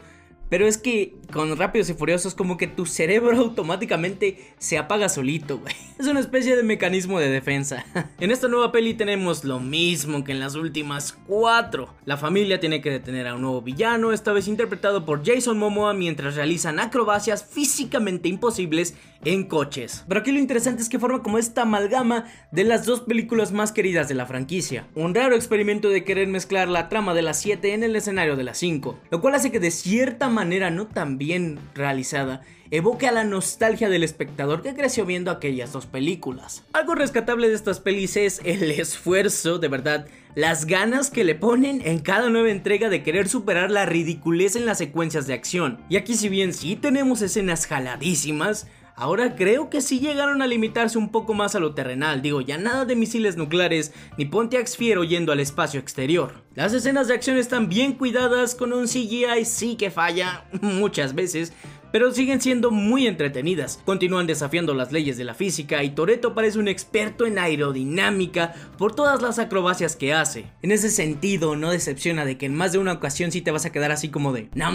Pero 0.50 0.68
es 0.68 0.78
que 0.78 1.16
con 1.32 1.56
Rápidos 1.56 1.90
y 1.90 1.94
Furiosos 1.94 2.34
como 2.34 2.58
que 2.58 2.68
tu 2.68 2.86
cerebro 2.86 3.38
automáticamente 3.38 4.54
se 4.58 4.78
apaga 4.78 5.10
solito, 5.10 5.60
güey. 5.60 5.76
Es 6.00 6.08
una 6.08 6.22
especie 6.22 6.56
de 6.56 6.64
mecanismo 6.64 7.20
de 7.20 7.30
defensa. 7.30 7.86
en 8.22 8.32
esta 8.32 8.48
nueva 8.48 8.72
peli 8.72 8.94
tenemos 8.94 9.44
lo 9.44 9.60
mismo 9.60 10.24
que 10.24 10.32
en 10.32 10.40
las 10.40 10.56
últimas 10.56 11.18
cuatro. 11.28 11.94
La 12.06 12.16
familia 12.16 12.62
tiene 12.62 12.82
que 12.82 12.90
detener 12.90 13.28
a 13.28 13.36
un 13.36 13.42
nuevo 13.42 13.62
villano, 13.62 14.14
esta 14.14 14.32
vez 14.32 14.48
interpretado 14.48 15.06
por 15.06 15.26
Jason 15.26 15.58
Momoa 15.58 15.94
mientras 15.94 16.36
realizan 16.36 16.80
acrobacias 16.80 17.44
físicamente 17.44 18.30
imposibles 18.30 18.96
en 19.26 19.44
coches. 19.44 20.06
Pero 20.08 20.22
aquí 20.22 20.32
lo 20.32 20.40
interesante 20.40 20.82
es 20.82 20.88
que 20.88 21.00
forma 21.00 21.22
como 21.22 21.38
esta 21.38 21.64
amalgama 21.64 22.26
de 22.54 22.64
las 22.64 22.86
dos 22.86 23.02
películas 23.02 23.52
más 23.52 23.74
queridas 23.74 24.08
de 24.08 24.16
la 24.16 24.26
franquicia. 24.26 24.88
Un 24.96 25.14
raro 25.14 25.36
experimento 25.36 25.90
de 25.90 26.06
querer 26.06 26.30
mezclar 26.30 26.70
la 26.70 26.88
trama 26.88 27.14
de 27.14 27.24
las 27.24 27.42
7 27.42 27.74
en 27.74 27.84
el 27.84 27.98
escenario 27.98 28.38
de 28.38 28.44
las 28.44 28.58
5, 28.60 28.98
lo 29.12 29.20
cual 29.20 29.36
hace 29.36 29.52
que 29.52 29.60
de 29.60 29.72
cierta 29.72 30.30
manera 30.30 30.39
no 30.46 30.88
tan 30.88 31.18
bien 31.18 31.60
realizada 31.76 32.42
evoque 32.72 33.08
a 33.08 33.12
la 33.12 33.24
nostalgia 33.24 33.90
del 33.90 34.04
espectador 34.04 34.62
que 34.62 34.76
creció 34.76 35.06
viendo 35.06 35.32
aquellas 35.32 35.74
dos 35.74 35.86
películas. 35.86 36.64
Algo 36.74 36.96
rescatable 36.96 37.50
de 37.50 37.56
estas 37.56 37.80
pelis 37.80 38.16
es 38.16 38.42
el 38.46 38.70
esfuerzo, 38.72 39.58
de 39.58 39.68
verdad, 39.68 40.08
las 40.36 40.66
ganas 40.66 41.10
que 41.10 41.24
le 41.24 41.36
ponen 41.36 41.82
en 41.84 42.00
cada 42.00 42.30
nueva 42.30 42.52
entrega 42.52 42.90
de 42.90 43.02
querer 43.02 43.28
superar 43.28 43.72
la 43.72 43.86
ridiculez 43.86 44.56
en 44.56 44.66
las 44.66 44.78
secuencias 44.78 45.26
de 45.26 45.34
acción. 45.34 45.80
Y 45.90 45.98
aquí 45.98 46.14
si 46.16 46.30
bien 46.30 46.54
sí 46.54 46.76
tenemos 46.76 47.22
escenas 47.22 47.66
jaladísimas, 47.66 48.68
Ahora 49.00 49.38
creo 49.38 49.70
que 49.70 49.80
sí 49.80 50.02
llegaron 50.02 50.42
a 50.42 50.48
limitarse 50.48 50.98
un 50.98 51.08
poco 51.08 51.34
más 51.34 51.56
a 51.56 51.62
lo 51.62 51.74
terrenal, 51.74 52.22
digo, 52.22 52.42
ya 52.42 52.58
nada 52.58 52.84
de 52.84 52.98
misiles 52.98 53.38
nucleares 53.38 53.94
ni 54.18 54.26
Pontiac 54.26 54.68
Fiero 54.68 55.06
yendo 55.06 55.32
al 55.32 55.40
espacio 55.40 55.80
exterior. 55.80 56.34
Las 56.54 56.74
escenas 56.74 57.08
de 57.08 57.14
acción 57.14 57.38
están 57.38 57.70
bien 57.70 57.94
cuidadas 57.94 58.56
con 58.56 58.74
un 58.74 58.88
CGI 58.88 59.46
sí 59.46 59.78
que 59.78 59.90
falla 59.90 60.44
muchas 60.62 61.16
veces, 61.16 61.54
pero 61.92 62.12
siguen 62.12 62.42
siendo 62.42 62.72
muy 62.72 63.08
entretenidas. 63.08 63.82
Continúan 63.86 64.28
desafiando 64.28 64.74
las 64.74 64.92
leyes 64.92 65.18
de 65.18 65.24
la 65.24 65.34
física 65.34 65.84
y 65.84 65.92
Toreto 65.92 66.34
parece 66.34 66.60
un 66.60 66.68
experto 66.68 67.26
en 67.26 67.40
aerodinámica 67.40 68.54
por 68.78 68.96
todas 68.96 69.22
las 69.22 69.40
acrobacias 69.40 69.96
que 69.96 70.14
hace. 70.14 70.46
En 70.62 70.72
ese 70.72 70.90
sentido, 70.90 71.56
no 71.56 71.72
decepciona 71.72 72.26
de 72.26 72.38
que 72.38 72.46
en 72.46 72.56
más 72.56 72.72
de 72.72 72.78
una 72.78 72.94
ocasión 72.94 73.32
sí 73.32 73.42
te 73.42 73.52
vas 73.52 73.66
a 73.66 73.72
quedar 73.72 73.92
así 73.92 74.10
como 74.10 74.34
de, 74.34 74.50
no 74.56 74.70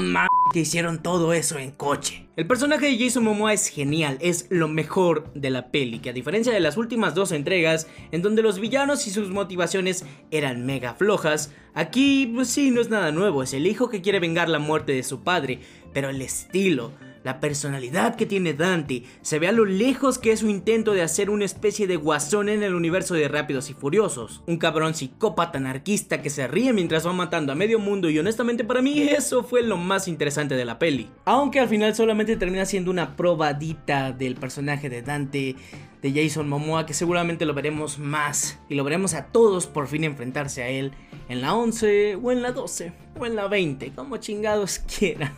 que 0.52 0.60
hicieron 0.60 1.02
todo 1.02 1.32
eso 1.32 1.58
en 1.58 1.70
coche. 1.70 2.28
El 2.36 2.46
personaje 2.46 2.86
de 2.86 2.98
Jason 2.98 3.24
Momoa 3.24 3.52
es 3.52 3.68
genial, 3.68 4.18
es 4.20 4.46
lo 4.50 4.68
mejor 4.68 5.32
de 5.34 5.50
la 5.50 5.70
peli, 5.70 6.00
que 6.00 6.10
a 6.10 6.12
diferencia 6.12 6.52
de 6.52 6.60
las 6.60 6.76
últimas 6.76 7.14
dos 7.14 7.32
entregas, 7.32 7.86
en 8.10 8.22
donde 8.22 8.42
los 8.42 8.58
villanos 8.58 9.06
y 9.06 9.10
sus 9.10 9.30
motivaciones 9.30 10.04
eran 10.30 10.66
mega 10.66 10.94
flojas, 10.94 11.52
aquí 11.74 12.30
pues 12.34 12.48
sí, 12.48 12.70
no 12.70 12.80
es 12.80 12.90
nada 12.90 13.12
nuevo, 13.12 13.42
es 13.42 13.54
el 13.54 13.66
hijo 13.66 13.88
que 13.88 14.02
quiere 14.02 14.20
vengar 14.20 14.48
la 14.48 14.58
muerte 14.58 14.92
de 14.92 15.04
su 15.04 15.22
padre, 15.22 15.60
pero 15.94 16.10
el 16.10 16.20
estilo, 16.20 16.90
la 17.22 17.40
personalidad 17.40 18.16
que 18.16 18.26
tiene 18.26 18.52
Dante 18.52 19.04
se 19.22 19.38
ve 19.38 19.48
a 19.48 19.52
lo 19.52 19.64
lejos 19.64 20.18
que 20.18 20.32
es 20.32 20.40
su 20.40 20.50
intento 20.50 20.92
de 20.92 21.00
hacer 21.00 21.30
una 21.30 21.46
especie 21.46 21.86
de 21.86 21.96
guasón 21.96 22.50
en 22.50 22.62
el 22.62 22.74
universo 22.74 23.14
de 23.14 23.28
Rápidos 23.28 23.70
y 23.70 23.74
Furiosos. 23.74 24.42
Un 24.46 24.58
cabrón 24.58 24.94
psicópata 24.94 25.56
anarquista 25.56 26.20
que 26.20 26.28
se 26.28 26.46
ríe 26.46 26.74
mientras 26.74 27.06
va 27.06 27.14
matando 27.14 27.52
a 27.52 27.54
medio 27.54 27.78
mundo 27.78 28.10
y 28.10 28.18
honestamente 28.18 28.64
para 28.64 28.82
mí 28.82 29.00
eso 29.00 29.42
fue 29.42 29.62
lo 29.62 29.78
más 29.78 30.06
interesante 30.06 30.54
de 30.54 30.66
la 30.66 30.78
peli. 30.78 31.08
Aunque 31.24 31.60
al 31.60 31.68
final 31.68 31.94
solamente 31.94 32.36
termina 32.36 32.66
siendo 32.66 32.90
una 32.90 33.16
probadita 33.16 34.12
del 34.12 34.34
personaje 34.34 34.90
de 34.90 35.00
Dante 35.00 35.56
de 36.02 36.12
Jason 36.12 36.48
Momoa 36.48 36.84
que 36.84 36.92
seguramente 36.92 37.46
lo 37.46 37.54
veremos 37.54 37.98
más 37.98 38.58
y 38.68 38.74
lo 38.74 38.84
veremos 38.84 39.14
a 39.14 39.28
todos 39.28 39.66
por 39.66 39.86
fin 39.86 40.04
enfrentarse 40.04 40.62
a 40.62 40.68
él 40.68 40.92
en 41.30 41.40
la 41.40 41.54
11 41.54 42.16
o 42.16 42.32
en 42.32 42.42
la 42.42 42.52
12 42.52 43.03
o 43.18 43.26
en 43.26 43.36
la 43.36 43.48
20, 43.48 43.92
como 43.92 44.16
chingados 44.16 44.78
quieran. 44.98 45.32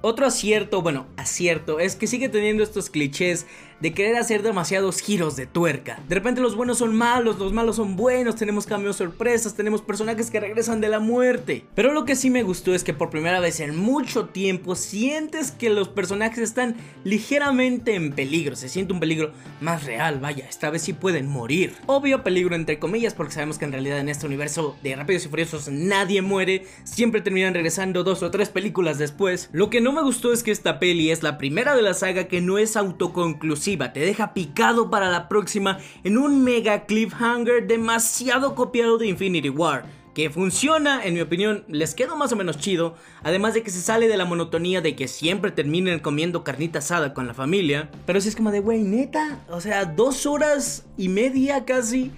Otro 0.00 0.26
acierto, 0.26 0.80
bueno, 0.82 1.06
acierto, 1.16 1.80
es 1.80 1.96
que 1.96 2.06
sigue 2.06 2.28
teniendo 2.28 2.62
estos 2.62 2.88
clichés 2.88 3.46
de 3.80 3.94
querer 3.94 4.16
hacer 4.16 4.42
demasiados 4.42 5.00
giros 5.00 5.36
de 5.36 5.46
tuerca. 5.46 6.00
De 6.08 6.14
repente 6.14 6.40
los 6.40 6.56
buenos 6.56 6.78
son 6.78 6.96
malos, 6.96 7.38
los 7.38 7.52
malos 7.52 7.76
son 7.76 7.96
buenos, 7.96 8.36
tenemos 8.36 8.66
cambios 8.66 8.96
sorpresas, 8.96 9.54
tenemos 9.54 9.82
personajes 9.82 10.30
que 10.30 10.40
regresan 10.40 10.80
de 10.80 10.88
la 10.88 10.98
muerte. 10.98 11.64
Pero 11.74 11.92
lo 11.92 12.04
que 12.04 12.16
sí 12.16 12.30
me 12.30 12.42
gustó 12.42 12.74
es 12.74 12.82
que 12.82 12.94
por 12.94 13.10
primera 13.10 13.40
vez 13.40 13.60
en 13.60 13.76
mucho 13.76 14.26
tiempo 14.26 14.74
sientes 14.74 15.52
que 15.52 15.70
los 15.70 15.88
personajes 15.88 16.38
están 16.38 16.76
ligeramente 17.04 17.94
en 17.94 18.12
peligro, 18.12 18.56
se 18.56 18.68
siente 18.68 18.92
un 18.92 19.00
peligro 19.00 19.32
más 19.60 19.84
real, 19.84 20.18
vaya, 20.20 20.46
esta 20.48 20.70
vez 20.70 20.82
sí 20.82 20.92
pueden 20.92 21.28
morir. 21.28 21.74
Obvio 21.86 22.22
peligro 22.24 22.56
entre 22.56 22.78
comillas 22.78 23.14
porque 23.14 23.34
sabemos 23.34 23.58
que 23.58 23.64
en 23.64 23.72
realidad 23.72 24.00
en 24.00 24.08
este 24.08 24.26
universo 24.26 24.76
de 24.82 24.96
Rápidos 24.96 25.26
y 25.26 25.28
Furiosos 25.28 25.68
nadie 25.68 26.22
muere, 26.22 26.66
siempre 26.84 27.07
terminan 27.10 27.54
regresando 27.54 28.04
dos 28.04 28.22
o 28.22 28.30
tres 28.30 28.48
películas 28.48 28.98
después. 28.98 29.48
Lo 29.52 29.70
que 29.70 29.80
no 29.80 29.92
me 29.92 30.02
gustó 30.02 30.32
es 30.32 30.42
que 30.42 30.50
esta 30.50 30.78
peli 30.78 31.10
es 31.10 31.22
la 31.22 31.38
primera 31.38 31.74
de 31.74 31.82
la 31.82 31.94
saga 31.94 32.28
que 32.28 32.40
no 32.40 32.58
es 32.58 32.76
autoconclusiva 32.76 33.92
te 33.92 34.00
deja 34.00 34.34
picado 34.34 34.90
para 34.90 35.10
la 35.10 35.28
próxima 35.28 35.78
en 36.04 36.18
un 36.18 36.44
mega 36.44 36.86
cliffhanger 36.86 37.66
demasiado 37.66 38.54
copiado 38.54 38.98
de 38.98 39.08
Infinity 39.08 39.50
War 39.50 39.98
que 40.14 40.30
funciona, 40.30 41.04
en 41.04 41.14
mi 41.14 41.20
opinión, 41.20 41.64
les 41.68 41.94
quedó 41.94 42.16
más 42.16 42.32
o 42.32 42.36
menos 42.36 42.58
chido, 42.58 42.96
además 43.22 43.54
de 43.54 43.62
que 43.62 43.70
se 43.70 43.80
sale 43.80 44.08
de 44.08 44.16
la 44.16 44.24
monotonía 44.24 44.80
de 44.80 44.96
que 44.96 45.06
siempre 45.06 45.52
terminen 45.52 46.00
comiendo 46.00 46.42
carnita 46.42 46.80
asada 46.80 47.14
con 47.14 47.28
la 47.28 47.34
familia, 47.34 47.88
pero 48.04 48.20
si 48.20 48.28
es 48.28 48.34
como 48.34 48.50
de, 48.50 48.58
güey, 48.58 48.82
neta, 48.82 49.38
o 49.48 49.60
sea, 49.60 49.84
dos 49.84 50.26
horas 50.26 50.86
y 50.96 51.08
media 51.08 51.64
casi, 51.64 52.10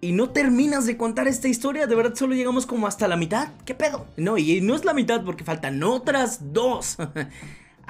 y 0.00 0.12
no 0.12 0.30
terminas 0.30 0.86
de 0.86 0.96
contar 0.96 1.28
esta 1.28 1.48
historia, 1.48 1.86
de 1.86 1.94
verdad 1.94 2.14
solo 2.14 2.34
llegamos 2.34 2.66
como 2.66 2.86
hasta 2.86 3.08
la 3.08 3.16
mitad, 3.16 3.48
¿qué 3.64 3.74
pedo? 3.74 4.06
No, 4.16 4.38
y 4.38 4.60
no 4.60 4.74
es 4.74 4.84
la 4.84 4.94
mitad 4.94 5.24
porque 5.24 5.44
faltan 5.44 5.82
otras 5.82 6.52
dos. 6.52 6.96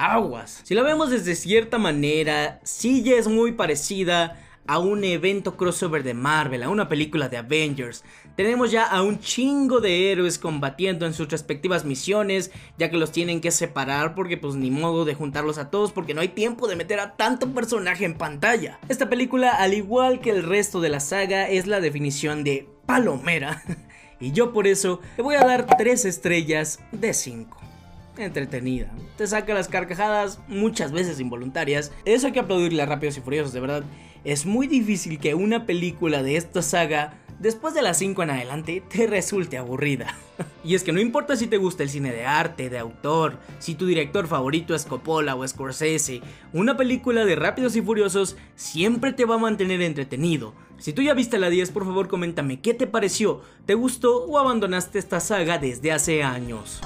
aguas. 0.01 0.63
Si 0.65 0.75
la 0.75 0.83
vemos 0.83 1.11
desde 1.11 1.35
cierta 1.35 1.79
manera, 1.79 2.61
sí 2.65 3.03
ya 3.03 3.17
es 3.17 3.29
muy 3.29 3.53
parecida 3.53 4.41
a 4.67 4.79
un 4.79 5.05
evento 5.05 5.57
crossover 5.57 6.03
de 6.03 6.15
Marvel, 6.15 6.63
a 6.63 6.71
una 6.71 6.89
película 6.89 7.29
de 7.29 7.37
Avengers. 7.37 8.05
Tenemos 8.41 8.71
ya 8.71 8.87
a 8.87 9.03
un 9.03 9.21
chingo 9.21 9.81
de 9.81 10.11
héroes 10.11 10.39
combatiendo 10.39 11.05
en 11.05 11.13
sus 11.13 11.29
respectivas 11.29 11.85
misiones, 11.85 12.51
ya 12.79 12.89
que 12.89 12.97
los 12.97 13.13
tienen 13.13 13.43
que 13.43 13.51
separar 13.51 14.15
porque 14.15 14.39
pues 14.39 14.55
ni 14.55 14.71
modo 14.71 15.05
de 15.05 15.15
juntarlos 15.15 15.59
a 15.59 15.69
todos 15.69 15.93
porque 15.93 16.15
no 16.15 16.23
hay 16.23 16.29
tiempo 16.29 16.67
de 16.67 16.75
meter 16.75 17.01
a 17.01 17.17
tanto 17.17 17.53
personaje 17.53 18.07
en 18.07 18.15
pantalla. 18.15 18.81
Esta 18.89 19.11
película, 19.11 19.51
al 19.51 19.75
igual 19.75 20.23
que 20.23 20.31
el 20.31 20.43
resto 20.43 20.81
de 20.81 20.89
la 20.89 21.01
saga, 21.01 21.51
es 21.51 21.67
la 21.67 21.81
definición 21.81 22.43
de 22.43 22.67
palomera. 22.87 23.63
y 24.21 24.33
yo 24.33 24.55
por 24.55 24.67
eso 24.67 25.03
le 25.19 25.23
voy 25.23 25.35
a 25.35 25.45
dar 25.45 25.67
3 25.77 26.07
estrellas 26.07 26.81
de 26.93 27.13
5 27.13 27.59
entretenida. 28.17 28.91
Te 29.17 29.27
saca 29.27 29.55
las 29.55 29.69
carcajadas 29.69 30.41
muchas 30.49 30.93
veces 30.93 31.21
involuntarias. 31.21 31.93
Eso 32.07 32.27
hay 32.27 32.33
que 32.33 32.41
aplaudirle 32.41 32.85
Rápidos 32.87 33.19
y 33.19 33.21
Furiosos, 33.21 33.53
de 33.53 33.61
verdad. 33.61 33.85
Es 34.25 34.45
muy 34.45 34.67
difícil 34.67 35.19
que 35.19 35.35
una 35.35 35.65
película 35.65 36.23
de 36.23 36.37
esta 36.37 36.61
saga, 36.61 37.20
después 37.41 37.75
de 37.75 37.83
las 37.83 37.99
5 37.99 38.23
en 38.23 38.31
adelante, 38.31 38.83
te 38.89 39.09
resulte 39.09 39.59
aburrida. 39.59 40.15
y 40.65 40.77
es 40.77 40.85
que 40.85 40.93
no 40.93 41.01
importa 41.01 41.35
si 41.35 41.49
te 41.49 41.57
gusta 41.57 41.83
el 41.83 41.89
cine 41.89 42.13
de 42.13 42.25
arte, 42.25 42.71
de 42.71 42.79
autor, 42.79 43.39
si 43.59 43.75
tu 43.75 43.87
director 43.87 44.29
favorito 44.29 44.75
es 44.75 44.85
Coppola 44.85 45.35
o 45.35 45.47
Scorsese, 45.47 46.21
una 46.53 46.77
película 46.77 47.25
de 47.25 47.35
Rápidos 47.35 47.75
y 47.75 47.83
Furiosos 47.83 48.37
siempre 48.55 49.13
te 49.13 49.25
va 49.25 49.35
a 49.35 49.39
mantener 49.39 49.83
entretenido. 49.83 50.55
Si 50.79 50.93
tú 50.93 51.03
ya 51.03 51.15
viste 51.15 51.39
la 51.39 51.51
10, 51.51 51.73
por 51.73 51.85
favor 51.85 52.09
coméntame 52.09 52.61
qué 52.61 52.73
te 52.75 52.87
pareció, 52.87 53.43
¿te 53.67 53.75
gustó 53.75 54.25
o 54.25 54.39
abandonaste 54.39 54.99
esta 54.99 55.21
saga 55.21 55.59
desde 55.59 55.93
hace 55.93 56.23
años? 56.23 56.81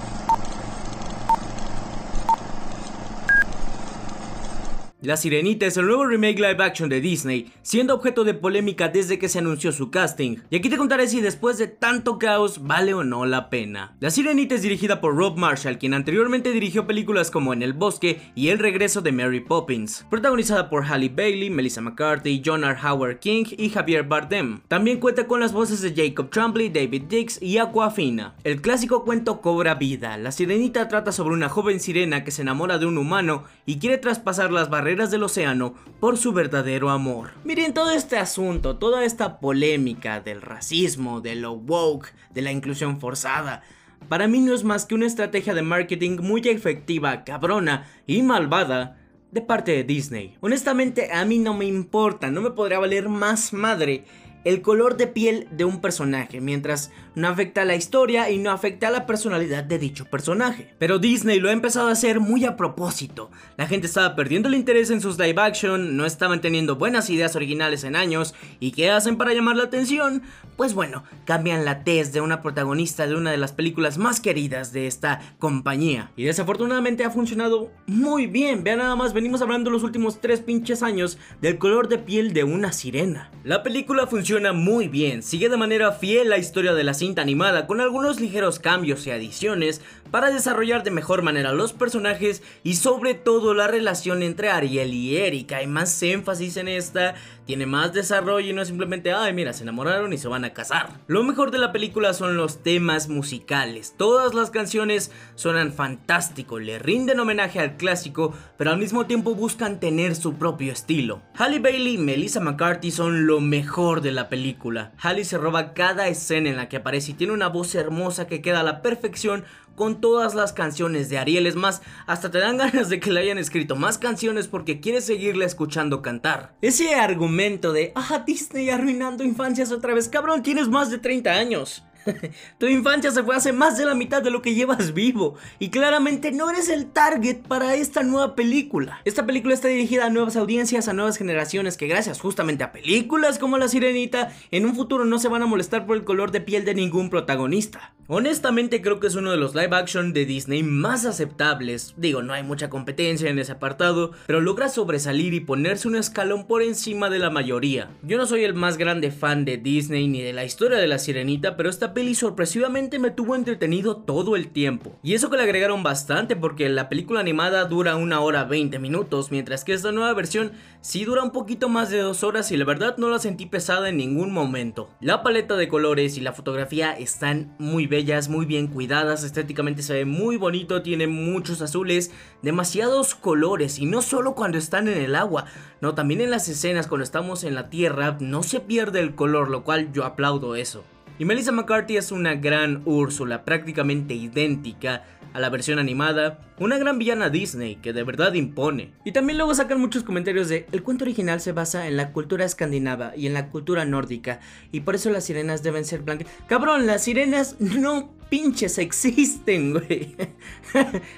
La 5.05 5.19
Sirenita 5.19 5.67
es 5.67 5.77
el 5.77 5.85
nuevo 5.85 6.07
remake 6.07 6.39
live 6.39 6.65
action 6.65 6.89
de 6.89 7.03
Disney, 7.03 7.53
siendo 7.61 7.95
objeto 7.95 8.25
de 8.25 8.33
polémica 8.33 8.89
desde 8.89 9.19
que 9.19 9.29
se 9.29 9.39
anunció 9.39 9.71
su 9.71 9.91
casting. 9.91 10.39
Y 10.49 10.57
aquí 10.57 10.71
te 10.71 10.79
contaré 10.79 11.07
si 11.09 11.21
después 11.21 11.59
de 11.59 11.67
tanto 11.67 12.19
caos 12.19 12.63
vale 12.67 12.95
o 12.95 13.05
no 13.05 13.27
la 13.27 13.51
pena. 13.51 13.95
La 14.01 14.11
Sirenita 14.11 14.55
es 14.55 14.63
dirigida 14.63 15.03
por 15.03 15.15
Rob 15.15 15.37
Marshall, 15.37 15.77
quien 15.77 15.93
anteriormente 15.93 16.53
dirigió 16.53 16.87
películas 16.87 17.31
como 17.31 17.53
En 17.53 17.61
el 17.61 17.75
Bosque 17.75 18.19
y 18.35 18.49
El 18.49 18.59
Regreso 18.59 19.03
de 19.03 19.13
Mary 19.13 19.41
Poppins, 19.41 20.07
protagonizada 20.09 20.71
por 20.71 20.87
Halle 20.87 21.11
Bailey, 21.15 21.51
Melissa 21.51 21.83
McCarthy, 21.83 22.41
John 22.43 22.65
R. 22.65 22.79
Howard 22.83 23.19
King 23.19 23.45
y 23.59 23.69
Javier 23.69 24.05
Bardem. 24.05 24.63
También 24.69 25.01
cuenta 25.01 25.27
con 25.27 25.39
las 25.39 25.53
voces 25.53 25.83
de 25.83 25.93
Jacob 25.95 26.31
Tremblay, 26.31 26.71
David 26.71 27.03
Dix 27.11 27.43
y 27.43 27.59
Aquafina. 27.59 28.37
El 28.43 28.63
clásico 28.63 29.05
cuento 29.05 29.43
cobra 29.43 29.75
vida. 29.75 30.17
La 30.17 30.33
Sirenita 30.33 30.89
trata 30.89 31.13
sobre 31.13 31.35
una 31.35 31.51
joven 31.51 31.79
sirena 31.79 32.25
que 32.25 32.31
se 32.31 32.41
enamora 32.41 32.79
de 32.79 32.87
un 32.87 32.97
humano 32.97 33.45
y 33.67 33.79
quiere 33.79 33.99
traspasar 33.99 34.51
las 34.51 34.71
barreras 34.71 34.94
del 34.95 35.25
océano 35.25 35.75
por 36.01 36.17
su 36.17 36.33
verdadero 36.33 36.91
amor. 36.91 37.33
Miren 37.45 37.75
todo 37.75 37.91
este 37.91 38.17
asunto, 38.17 38.77
toda 38.77 39.05
esta 39.05 39.41
polémica 39.41 40.21
del 40.21 40.41
racismo, 40.41 41.21
de 41.21 41.35
lo 41.35 41.53
woke, 41.53 42.15
de 42.33 42.43
la 42.43 42.53
inclusión 42.53 43.01
forzada. 43.01 43.63
Para 44.09 44.29
mí 44.29 44.41
no 44.41 44.55
es 44.55 44.65
más 44.65 44.87
que 44.87 44.95
una 44.95 45.07
estrategia 45.07 45.55
de 45.55 45.63
marketing 45.63 46.19
muy 46.21 46.41
efectiva, 46.49 47.25
cabrona 47.25 47.87
y 48.07 48.23
malvada 48.23 48.99
de 49.31 49.41
parte 49.41 49.73
de 49.73 49.85
Disney. 49.85 50.37
Honestamente 50.41 51.13
a 51.13 51.25
mí 51.25 51.39
no 51.39 51.55
me 51.55 51.65
importa, 51.65 52.31
no 52.31 52.41
me 52.41 52.53
podría 52.53 52.79
valer 52.79 53.09
más 53.09 53.53
madre 53.53 54.05
el 54.45 54.63
color 54.63 54.97
de 54.97 55.07
piel 55.07 55.49
de 55.51 55.65
un 55.65 55.81
personaje, 55.81 56.41
mientras 56.41 56.91
no 57.15 57.29
afecta 57.29 57.63
a 57.63 57.65
la 57.65 57.77
historia 57.77 58.31
y 58.31 58.39
no 58.39 58.51
afecta 58.51 58.89
a 58.89 58.91
la 58.91 59.07
personalidad 59.07 59.65
de 59.65 59.79
dicho 59.79 60.05
personaje. 60.05 60.75
Pero 60.79 60.99
Disney 60.99 61.41
lo 61.41 61.49
ha 61.49 61.53
empezado 61.53 61.89
a 61.89 61.93
hacer 61.93 62.21
muy 62.21 62.45
a 62.45 62.57
propósito. 62.57 63.31
La 63.57 63.67
gente 63.67 63.87
estaba 63.87 64.15
perdiendo 64.15 64.49
el 64.49 64.55
interés 64.55 64.91
en 64.91 65.01
sus 65.01 65.19
live 65.19 65.41
action, 65.41 65.97
no 65.97 66.05
estaban 66.05 66.41
teniendo 66.41 66.77
buenas 66.77 67.09
ideas 67.11 67.37
originales 67.37 67.85
en 67.85 67.97
años, 67.97 68.35
¿y 68.61 68.73
qué 68.73 68.91
hacen 68.91 69.17
para 69.17 69.33
llamar 69.33 69.57
la 69.57 69.65
atención? 69.65 70.23
Pues 70.57 70.75
bueno, 70.75 71.05
cambian 71.25 71.65
la 71.65 71.83
tez 71.83 72.13
de 72.13 72.21
una 72.21 72.43
protagonista 72.43 73.07
de 73.07 73.17
una 73.17 73.31
de 73.31 73.39
las 73.39 73.53
películas 73.53 73.99
más 73.99 74.21
queridas 74.21 74.73
de 74.73 74.87
esta 74.87 75.21
compañía. 75.39 76.13
Y 76.17 76.25
desafortunadamente 76.25 77.05
ha 77.05 77.11
funcionado 77.11 77.71
muy 77.87 78.27
bien. 78.27 78.63
Vean 78.63 78.79
nada 78.79 78.95
más, 78.95 79.15
venimos 79.15 79.43
hablando 79.43 79.71
los 79.71 79.83
últimos 79.83 80.21
tres 80.21 80.41
pinches 80.41 80.83
años 80.83 81.19
del 81.41 81.59
color 81.59 81.89
de 81.89 81.99
piel 81.99 82.33
de 82.33 82.45
una 82.45 82.73
sirena. 82.73 83.31
La 83.43 83.63
película 83.63 84.07
funciona 84.07 84.34
muy 84.35 84.89
bien, 84.89 85.23
sigue 85.23 85.49
de 85.49 85.57
manera 85.57 85.93
fiel 85.93 86.29
la 86.29 86.39
historia 86.39 86.75
de 86.75 86.83
la 86.83 86.93
cinta 86.93 87.23
animada 87.23 87.69
con 87.69 87.81
algunos 87.81 88.21
ligeros 88.21 88.59
cambios 88.59 89.07
y 89.07 89.13
adiciones 89.13 89.81
para 90.11 90.31
desarrollar 90.31 90.83
de 90.83 90.91
mejor 90.91 91.23
manera 91.23 91.53
los 91.53 91.73
personajes 91.73 92.43
y 92.65 92.75
sobre 92.75 93.15
todo 93.15 93.55
la 93.55 93.69
relación 93.69 94.23
entre 94.23 94.51
Ariel 94.51 94.93
y 94.93 95.17
Erika. 95.17 95.59
Hay 95.59 95.67
más 95.67 96.03
énfasis 96.03 96.57
en 96.57 96.69
esta, 96.69 97.15
tiene 97.47 97.67
más 97.67 97.93
desarrollo 97.93 98.51
y 98.51 98.53
no 98.53 98.63
es 98.63 98.69
simplemente, 98.69 99.13
ay 99.13 99.33
mira, 99.33 99.53
se 99.53 99.63
enamoraron 99.63 100.13
y 100.13 100.19
se 100.19 100.29
van 100.29 100.45
a 100.45 100.53
casar. 100.53 101.01
Lo 101.07 101.23
mejor 101.23 101.51
de 101.51 101.59
la 101.59 101.73
película 101.73 102.13
son 102.13 102.37
los 102.37 102.63
temas 102.63 103.09
musicales, 103.09 103.95
todas 103.97 104.35
las 104.35 104.51
canciones 104.51 105.13
suenan 105.37 105.73
fantástico, 105.73 106.59
le 106.59 106.79
rinden 106.79 107.21
homenaje 107.21 107.61
al 107.61 107.77
clásico, 107.77 108.35
pero 108.57 108.71
al 108.71 108.79
mismo 108.79 109.07
tiempo 109.07 109.35
buscan 109.35 109.79
tener 109.79 110.17
su 110.17 110.35
propio 110.35 110.73
estilo. 110.73 111.23
Halle 111.35 111.61
Bailey 111.61 111.95
y 111.95 111.99
Melissa 111.99 112.41
McCarthy 112.41 112.91
son 112.91 113.27
lo 113.27 113.41
mejor 113.41 114.01
de 114.01 114.13
la 114.13 114.24
película. 114.29 114.93
Halle 114.99 115.25
se 115.25 115.39
roba 115.39 115.75
cada 115.75 116.09
escena 116.09 116.51
en 116.51 116.57
la 116.57 116.69
que 116.69 116.77
aparece 116.77 117.13
y 117.13 117.15
tiene 117.15 117.33
una 117.33 117.49
voz 117.49 117.75
hermosa 117.75 118.27
que 118.27 118.43
queda 118.43 118.61
a 118.61 118.65
la 118.65 118.83
perfección 118.83 119.45
con 119.77 120.01
todas 120.01 120.35
las 120.35 120.53
canciones 120.53 121.09
de 121.09 121.19
Ariel. 121.19 121.47
Es 121.47 121.57
más, 121.57 121.83
hasta 122.07 122.31
te 122.31 122.39
dan 122.39 122.57
ganas 122.59 122.89
de 122.89 123.01
que 123.01 123.13
le 123.13 123.21
hayan 123.21 123.39
escrito 123.39 123.77
más 123.77 123.99
canciones 123.99 124.49
porque 124.49 124.81
quieres 124.81 125.05
seguirle 125.05 125.45
escuchando 125.45 126.03
cantar. 126.03 126.55
Ese 126.61 126.95
argumento 126.95 127.73
de, 127.73 127.93
ah, 127.95 128.25
Disney 128.27 128.71
arruinando 128.71 129.25
infancias 129.25 129.73
otra 129.73 129.95
vez, 129.95 130.09
cabrón, 130.09 130.43
tienes 130.43 130.69
más 130.69 130.91
de 130.91 130.99
30 130.99 131.31
años. 131.33 131.85
tu 132.59 132.67
infancia 132.67 133.11
se 133.11 133.23
fue 133.23 133.37
hace 133.37 133.53
más 133.53 133.79
de 133.79 133.85
la 133.85 133.95
mitad 133.95 134.23
de 134.23 134.31
lo 134.31 134.43
que 134.43 134.55
llevas 134.55 134.95
vivo 134.95 135.37
y 135.59 135.71
claramente 135.71 136.33
no 136.33 136.51
eres 136.51 136.69
el 136.69 136.87
target 136.87 137.43
para 137.43 137.75
esta 137.75 138.03
nueva 138.03 138.35
película. 138.35 139.01
Esta 139.05 139.27
película 139.27 139.55
está 139.55 139.69
dirigida 139.69 140.07
a 140.07 140.11
nuevas 140.11 140.37
audiencias, 140.37 140.89
a 140.89 140.93
nuevas 140.93 141.17
generaciones 141.17 141.77
que 141.77 141.87
gracias 141.87 142.21
justamente 142.21 142.65
a 142.65 142.73
películas 142.73 143.39
como 143.39 143.59
La 143.59 143.69
Sirenita, 143.69 144.33
en 144.51 144.67
un 144.67 144.75
futuro 144.75 145.05
no 145.05 145.19
se 145.19 145.29
van 145.29 145.43
a 145.43 145.47
molestar 145.47 145.87
por 145.87 145.97
el 145.97 146.05
color 146.05 146.31
de 146.31 146.41
piel 146.41 146.65
de 146.65 146.75
ningún 146.75 147.11
protagonista. 147.11 147.95
Honestamente 148.07 148.83
creo 148.83 149.01
que 149.01 149.07
es 149.07 149.15
uno 149.15 149.31
de 149.31 149.39
los 149.39 149.55
live 149.55 149.75
action 149.75 150.13
de 150.13 150.27
Disney 150.27 150.63
más 150.63 151.07
aceptables. 151.07 151.95
Digo, 151.97 152.23
no 152.23 152.35
hay 152.35 152.43
mucha 152.43 152.69
competencia 152.69 153.31
en 153.31 153.39
ese 153.39 153.53
apartado, 153.53 154.13
pero 154.27 154.43
logra 154.43 154.69
sobresalir 154.69 155.33
y 155.33 155.41
ponerse 155.41 155.89
un 155.89 155.97
escalón 155.97 156.47
por 156.47 156.63
encima 156.63 157.09
de 157.09 157.19
la 157.19 157.31
mayoría. 157.31 157.91
Yo 158.03 158.19
no 158.19 158.27
soy 158.27 158.45
el 158.45 158.53
más 158.53 158.77
grande 158.77 159.11
fan 159.11 159.47
de 159.47 159.57
Disney 159.57 160.07
ni 160.09 160.21
de 160.21 160.35
la 160.35 160.45
historia 160.45 160.77
de 160.77 160.87
la 160.87 160.99
Sirenita, 160.99 161.57
pero 161.57 161.71
esta 161.71 161.94
peli 161.95 162.15
sorpresivamente 162.15 162.99
me 162.99 163.11
tuvo 163.11 163.37
entretenido 163.37 163.97
todo 163.97 164.37
el 164.37 164.49
tiempo. 164.49 164.99
Y 165.03 165.15
eso 165.15 165.31
que 165.31 165.37
le 165.37 165.45
agregaron 165.45 165.83
bastante 165.83 166.37
porque 166.37 166.69
la 166.69 166.89
película 166.89 167.21
animada 167.21 167.65
dura 167.65 167.97
una 167.97 168.21
hora 168.21 168.45
20 168.45 168.79
minutos, 168.79 169.31
mientras 169.31 169.65
que 169.65 169.73
esta 169.73 169.93
nueva 169.93 170.13
versión 170.13 170.53
sí 170.81 171.05
dura 171.05 171.23
un 171.23 171.31
poquito 171.31 171.69
más 171.69 171.91
de 171.91 171.99
dos 171.99 172.25
horas 172.25 172.51
y 172.53 172.57
la 172.57 172.65
verdad 172.65 172.97
no 172.99 173.09
la 173.09 173.19
sentí 173.19 173.47
pesada 173.47 173.89
en 173.89 173.97
ningún 173.97 174.33
momento. 174.33 174.91
La 175.01 175.23
paleta 175.23 175.57
de 175.57 175.69
colores 175.69 176.19
y 176.19 176.21
la 176.21 176.33
fotografía 176.33 176.93
están 176.93 177.55
muy 177.59 177.87
bellas, 177.87 178.29
muy 178.29 178.45
bien 178.45 178.67
cuidadas, 178.67 179.25
estéticamente 179.25 179.83
se 179.83 179.95
ve 179.95 180.05
muy 180.05 180.37
bonito, 180.37 180.83
tiene 180.83 181.07
muchos 181.07 181.63
azules, 181.63 182.11
demasiados 182.43 183.15
colores 183.15 183.79
y 183.79 183.87
no 183.87 184.03
solo 184.03 184.35
cuando 184.35 184.59
están 184.59 184.89
en 184.89 184.99
el 184.99 185.15
agua, 185.15 185.47
no, 185.81 185.95
también 185.95 186.21
en 186.21 186.31
las 186.31 186.49
escenas 186.49 186.87
cuando 186.87 187.05
estamos 187.05 187.45
en 187.45 187.55
la 187.55 187.71
tierra 187.71 188.17
no 188.21 188.43
se 188.43 188.61
pierde 188.61 189.01
el 189.01 189.15
color, 189.15 189.51
lo 189.51 189.65
cual 189.65 189.93
yo 189.93 190.05
aplaudo 190.05 190.57
eso. 190.57 190.85
Y 191.17 191.25
Melissa 191.25 191.53
McCarthy 191.53 191.97
es 191.97 192.11
una 192.11 192.35
gran 192.35 192.83
Úrsula, 192.87 193.45
prácticamente 193.45 194.15
idéntica 194.15 195.05
a 195.33 195.39
la 195.39 195.49
versión 195.49 195.79
animada, 195.79 196.41
una 196.59 196.77
gran 196.77 196.99
villana 196.99 197.31
Disney 197.31 197.77
que 197.77 197.93
de 197.93 198.03
verdad 198.03 198.35
impone. 198.35 198.93
Y 199.05 199.13
también 199.13 199.39
luego 199.39 199.55
sacan 199.55 199.81
muchos 199.81 200.03
comentarios 200.03 200.49
de 200.49 200.67
el 200.73 200.83
cuento 200.83 201.05
original 201.05 201.41
se 201.41 201.53
basa 201.53 201.87
en 201.87 201.97
la 201.97 202.13
cultura 202.13 202.45
escandinava 202.45 203.17
y 203.17 203.27
en 203.27 203.35
la 203.35 203.49
cultura 203.49 203.85
nórdica 203.85 204.41
y 204.73 204.81
por 204.81 204.97
eso 204.97 205.11
las 205.11 205.25
sirenas 205.25 205.63
deben 205.63 205.85
ser 205.85 206.03
blancas. 206.03 206.29
Cabrón, 206.49 206.87
las 206.87 207.05
sirenas 207.05 207.57
no 207.61 208.13
pinches 208.35 208.79
existen, 208.79 209.73
güey. 209.75 210.17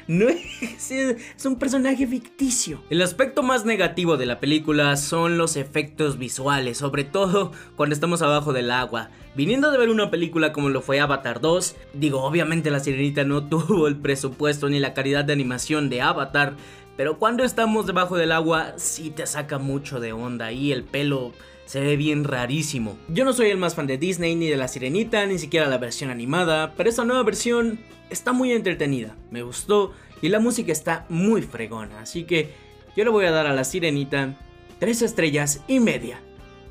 no 0.06 0.28
es, 0.28 0.90
es 0.90 1.46
un 1.46 1.56
personaje 1.56 2.06
ficticio. 2.06 2.82
El 2.90 3.00
aspecto 3.00 3.42
más 3.42 3.64
negativo 3.64 4.18
de 4.18 4.26
la 4.26 4.38
película 4.38 4.94
son 4.96 5.38
los 5.38 5.56
efectos 5.56 6.18
visuales, 6.18 6.76
sobre 6.76 7.04
todo 7.04 7.52
cuando 7.74 7.94
estamos 7.94 8.20
abajo 8.20 8.52
del 8.52 8.70
agua. 8.70 9.08
Viniendo 9.34 9.70
de 9.70 9.78
ver 9.78 9.88
una 9.88 10.10
película 10.10 10.52
como 10.52 10.68
lo 10.68 10.82
fue 10.82 11.00
Avatar 11.00 11.40
2, 11.40 11.74
digo, 11.94 12.22
obviamente 12.22 12.70
la 12.70 12.80
sirenita 12.80 13.24
no 13.24 13.42
tuvo 13.48 13.88
el 13.88 13.96
presupuesto 13.96 14.68
ni 14.68 14.78
la 14.78 14.92
calidad 14.92 15.24
de 15.24 15.32
animación 15.32 15.88
de 15.88 16.02
Avatar, 16.02 16.52
pero 16.98 17.18
cuando 17.18 17.44
estamos 17.44 17.86
debajo 17.86 18.18
del 18.18 18.32
agua 18.32 18.74
sí 18.76 19.08
te 19.08 19.26
saca 19.26 19.56
mucho 19.56 20.00
de 20.00 20.12
onda 20.12 20.52
y 20.52 20.70
el 20.70 20.84
pelo 20.84 21.32
se 21.66 21.80
ve 21.80 21.96
bien 21.96 22.24
rarísimo. 22.24 22.96
Yo 23.08 23.24
no 23.24 23.32
soy 23.32 23.50
el 23.50 23.58
más 23.58 23.74
fan 23.74 23.86
de 23.86 23.98
Disney 23.98 24.34
ni 24.34 24.48
de 24.48 24.56
la 24.56 24.68
sirenita, 24.68 25.26
ni 25.26 25.38
siquiera 25.38 25.68
la 25.68 25.78
versión 25.78 26.10
animada, 26.10 26.72
pero 26.76 26.88
esta 26.88 27.04
nueva 27.04 27.22
versión 27.22 27.78
está 28.08 28.32
muy 28.32 28.52
entretenida, 28.52 29.14
me 29.30 29.42
gustó 29.42 29.92
y 30.22 30.28
la 30.30 30.40
música 30.40 30.72
está 30.72 31.04
muy 31.08 31.42
fregona, 31.42 32.00
así 32.00 32.24
que 32.24 32.54
yo 32.96 33.04
le 33.04 33.10
voy 33.10 33.26
a 33.26 33.32
dar 33.32 33.46
a 33.46 33.54
la 33.54 33.64
sirenita 33.64 34.34
3 34.78 35.02
estrellas 35.02 35.62
y 35.68 35.80
media 35.80 36.20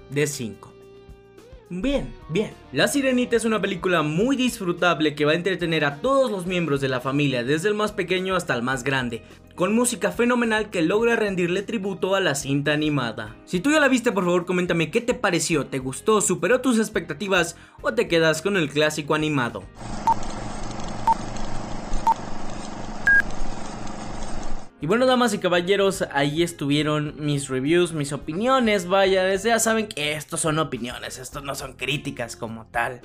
de 0.10 0.26
5. 0.26 0.74
Bien, 1.70 2.14
bien. 2.30 2.52
La 2.72 2.88
Sirenita 2.88 3.36
es 3.36 3.44
una 3.44 3.60
película 3.60 4.04
muy 4.04 4.36
disfrutable 4.36 5.16
que 5.16 5.26
va 5.26 5.32
a 5.32 5.36
entretener 5.36 5.84
a 5.84 6.00
todos 6.00 6.30
los 6.30 6.46
miembros 6.46 6.80
de 6.80 6.90
la 6.90 7.02
familia, 7.02 7.44
desde 7.44 7.70
el 7.70 7.74
más 7.74 7.92
pequeño 7.92 8.36
hasta 8.36 8.54
el 8.54 8.62
más 8.62 8.84
grande, 8.84 9.24
con 9.56 9.74
música 9.74 10.12
fenomenal 10.12 10.70
que 10.70 10.82
logra 10.82 11.16
rendirle 11.16 11.64
tributo 11.64 12.14
a 12.14 12.20
la 12.20 12.36
cinta 12.36 12.74
animada. 12.74 13.38
Si 13.46 13.62
tú 13.62 13.72
ya 13.72 13.80
la 13.80 13.88
viste, 13.88 14.12
por 14.12 14.26
favor, 14.26 14.46
coméntame 14.46 14.92
qué 14.92 15.00
te 15.00 15.14
pareció, 15.14 15.66
te 15.66 15.80
gustó, 15.80 16.20
superó 16.20 16.60
tus 16.60 16.78
expectativas 16.78 17.56
o 17.82 17.94
te 17.94 18.10
quedas 18.10 18.42
con 18.42 18.58
el 18.58 18.70
clásico 18.70 19.16
animado. 19.16 19.64
Y 24.82 24.88
bueno, 24.88 25.06
damas 25.06 25.34
y 25.34 25.40
caballeros, 25.40 26.04
ahí 26.12 26.44
estuvieron 26.44 27.16
mis 27.18 27.48
reviews, 27.48 27.94
mis 27.94 28.12
opiniones, 28.12 28.88
vaya, 28.88 29.34
ya 29.34 29.58
saben 29.58 29.88
que 29.88 30.14
estos 30.14 30.42
son 30.42 30.60
opiniones, 30.60 31.18
estos 31.18 31.44
no 31.44 31.56
son 31.56 31.74
críticas 31.74 32.36
como 32.36 32.66
tal. 32.68 33.02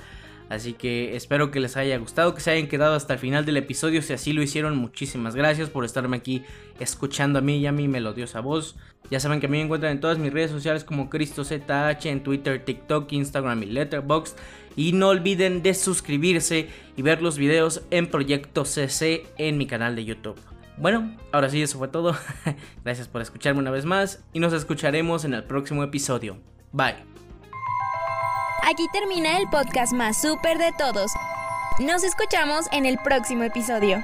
Así 0.51 0.73
que 0.73 1.15
espero 1.15 1.49
que 1.49 1.61
les 1.61 1.77
haya 1.77 1.97
gustado, 1.97 2.35
que 2.35 2.41
se 2.41 2.51
hayan 2.51 2.67
quedado 2.67 2.93
hasta 2.93 3.13
el 3.13 3.19
final 3.19 3.45
del 3.45 3.55
episodio. 3.55 4.01
Si 4.01 4.11
así 4.11 4.33
lo 4.33 4.41
hicieron, 4.41 4.75
muchísimas 4.75 5.33
gracias 5.33 5.69
por 5.69 5.85
estarme 5.85 6.17
aquí 6.17 6.43
escuchando 6.77 7.39
a 7.39 7.41
mí 7.41 7.59
y 7.59 7.67
a 7.67 7.71
mi 7.71 7.87
melodiosa 7.87 8.41
voz. 8.41 8.75
Ya 9.09 9.21
saben 9.21 9.39
que 9.39 9.45
a 9.45 9.49
mí 9.49 9.59
me 9.59 9.63
encuentran 9.63 9.93
en 9.93 10.01
todas 10.01 10.17
mis 10.17 10.33
redes 10.33 10.51
sociales 10.51 10.83
como 10.83 11.09
CristoZH, 11.09 12.05
en 12.07 12.21
Twitter, 12.21 12.65
TikTok, 12.65 13.09
Instagram 13.13 13.63
y 13.63 13.67
Letterboxd. 13.67 14.35
Y 14.75 14.91
no 14.91 15.07
olviden 15.07 15.63
de 15.63 15.73
suscribirse 15.73 16.67
y 16.97 17.01
ver 17.01 17.21
los 17.21 17.37
videos 17.37 17.83
en 17.89 18.07
Proyecto 18.07 18.65
CC 18.65 19.25
en 19.37 19.57
mi 19.57 19.67
canal 19.67 19.95
de 19.95 20.03
YouTube. 20.03 20.37
Bueno, 20.75 21.15
ahora 21.31 21.49
sí, 21.49 21.61
eso 21.61 21.77
fue 21.77 21.87
todo. 21.87 22.13
Gracias 22.83 23.07
por 23.07 23.21
escucharme 23.21 23.61
una 23.61 23.71
vez 23.71 23.85
más 23.85 24.21
y 24.33 24.41
nos 24.41 24.51
escucharemos 24.51 25.23
en 25.23 25.33
el 25.33 25.45
próximo 25.45 25.81
episodio. 25.81 26.39
Bye. 26.73 27.10
Aquí 28.63 28.87
termina 28.87 29.37
el 29.37 29.47
podcast 29.49 29.91
más 29.91 30.17
súper 30.17 30.57
de 30.57 30.71
todos. 30.71 31.11
Nos 31.79 32.03
escuchamos 32.03 32.67
en 32.71 32.85
el 32.85 32.97
próximo 32.99 33.43
episodio. 33.43 34.03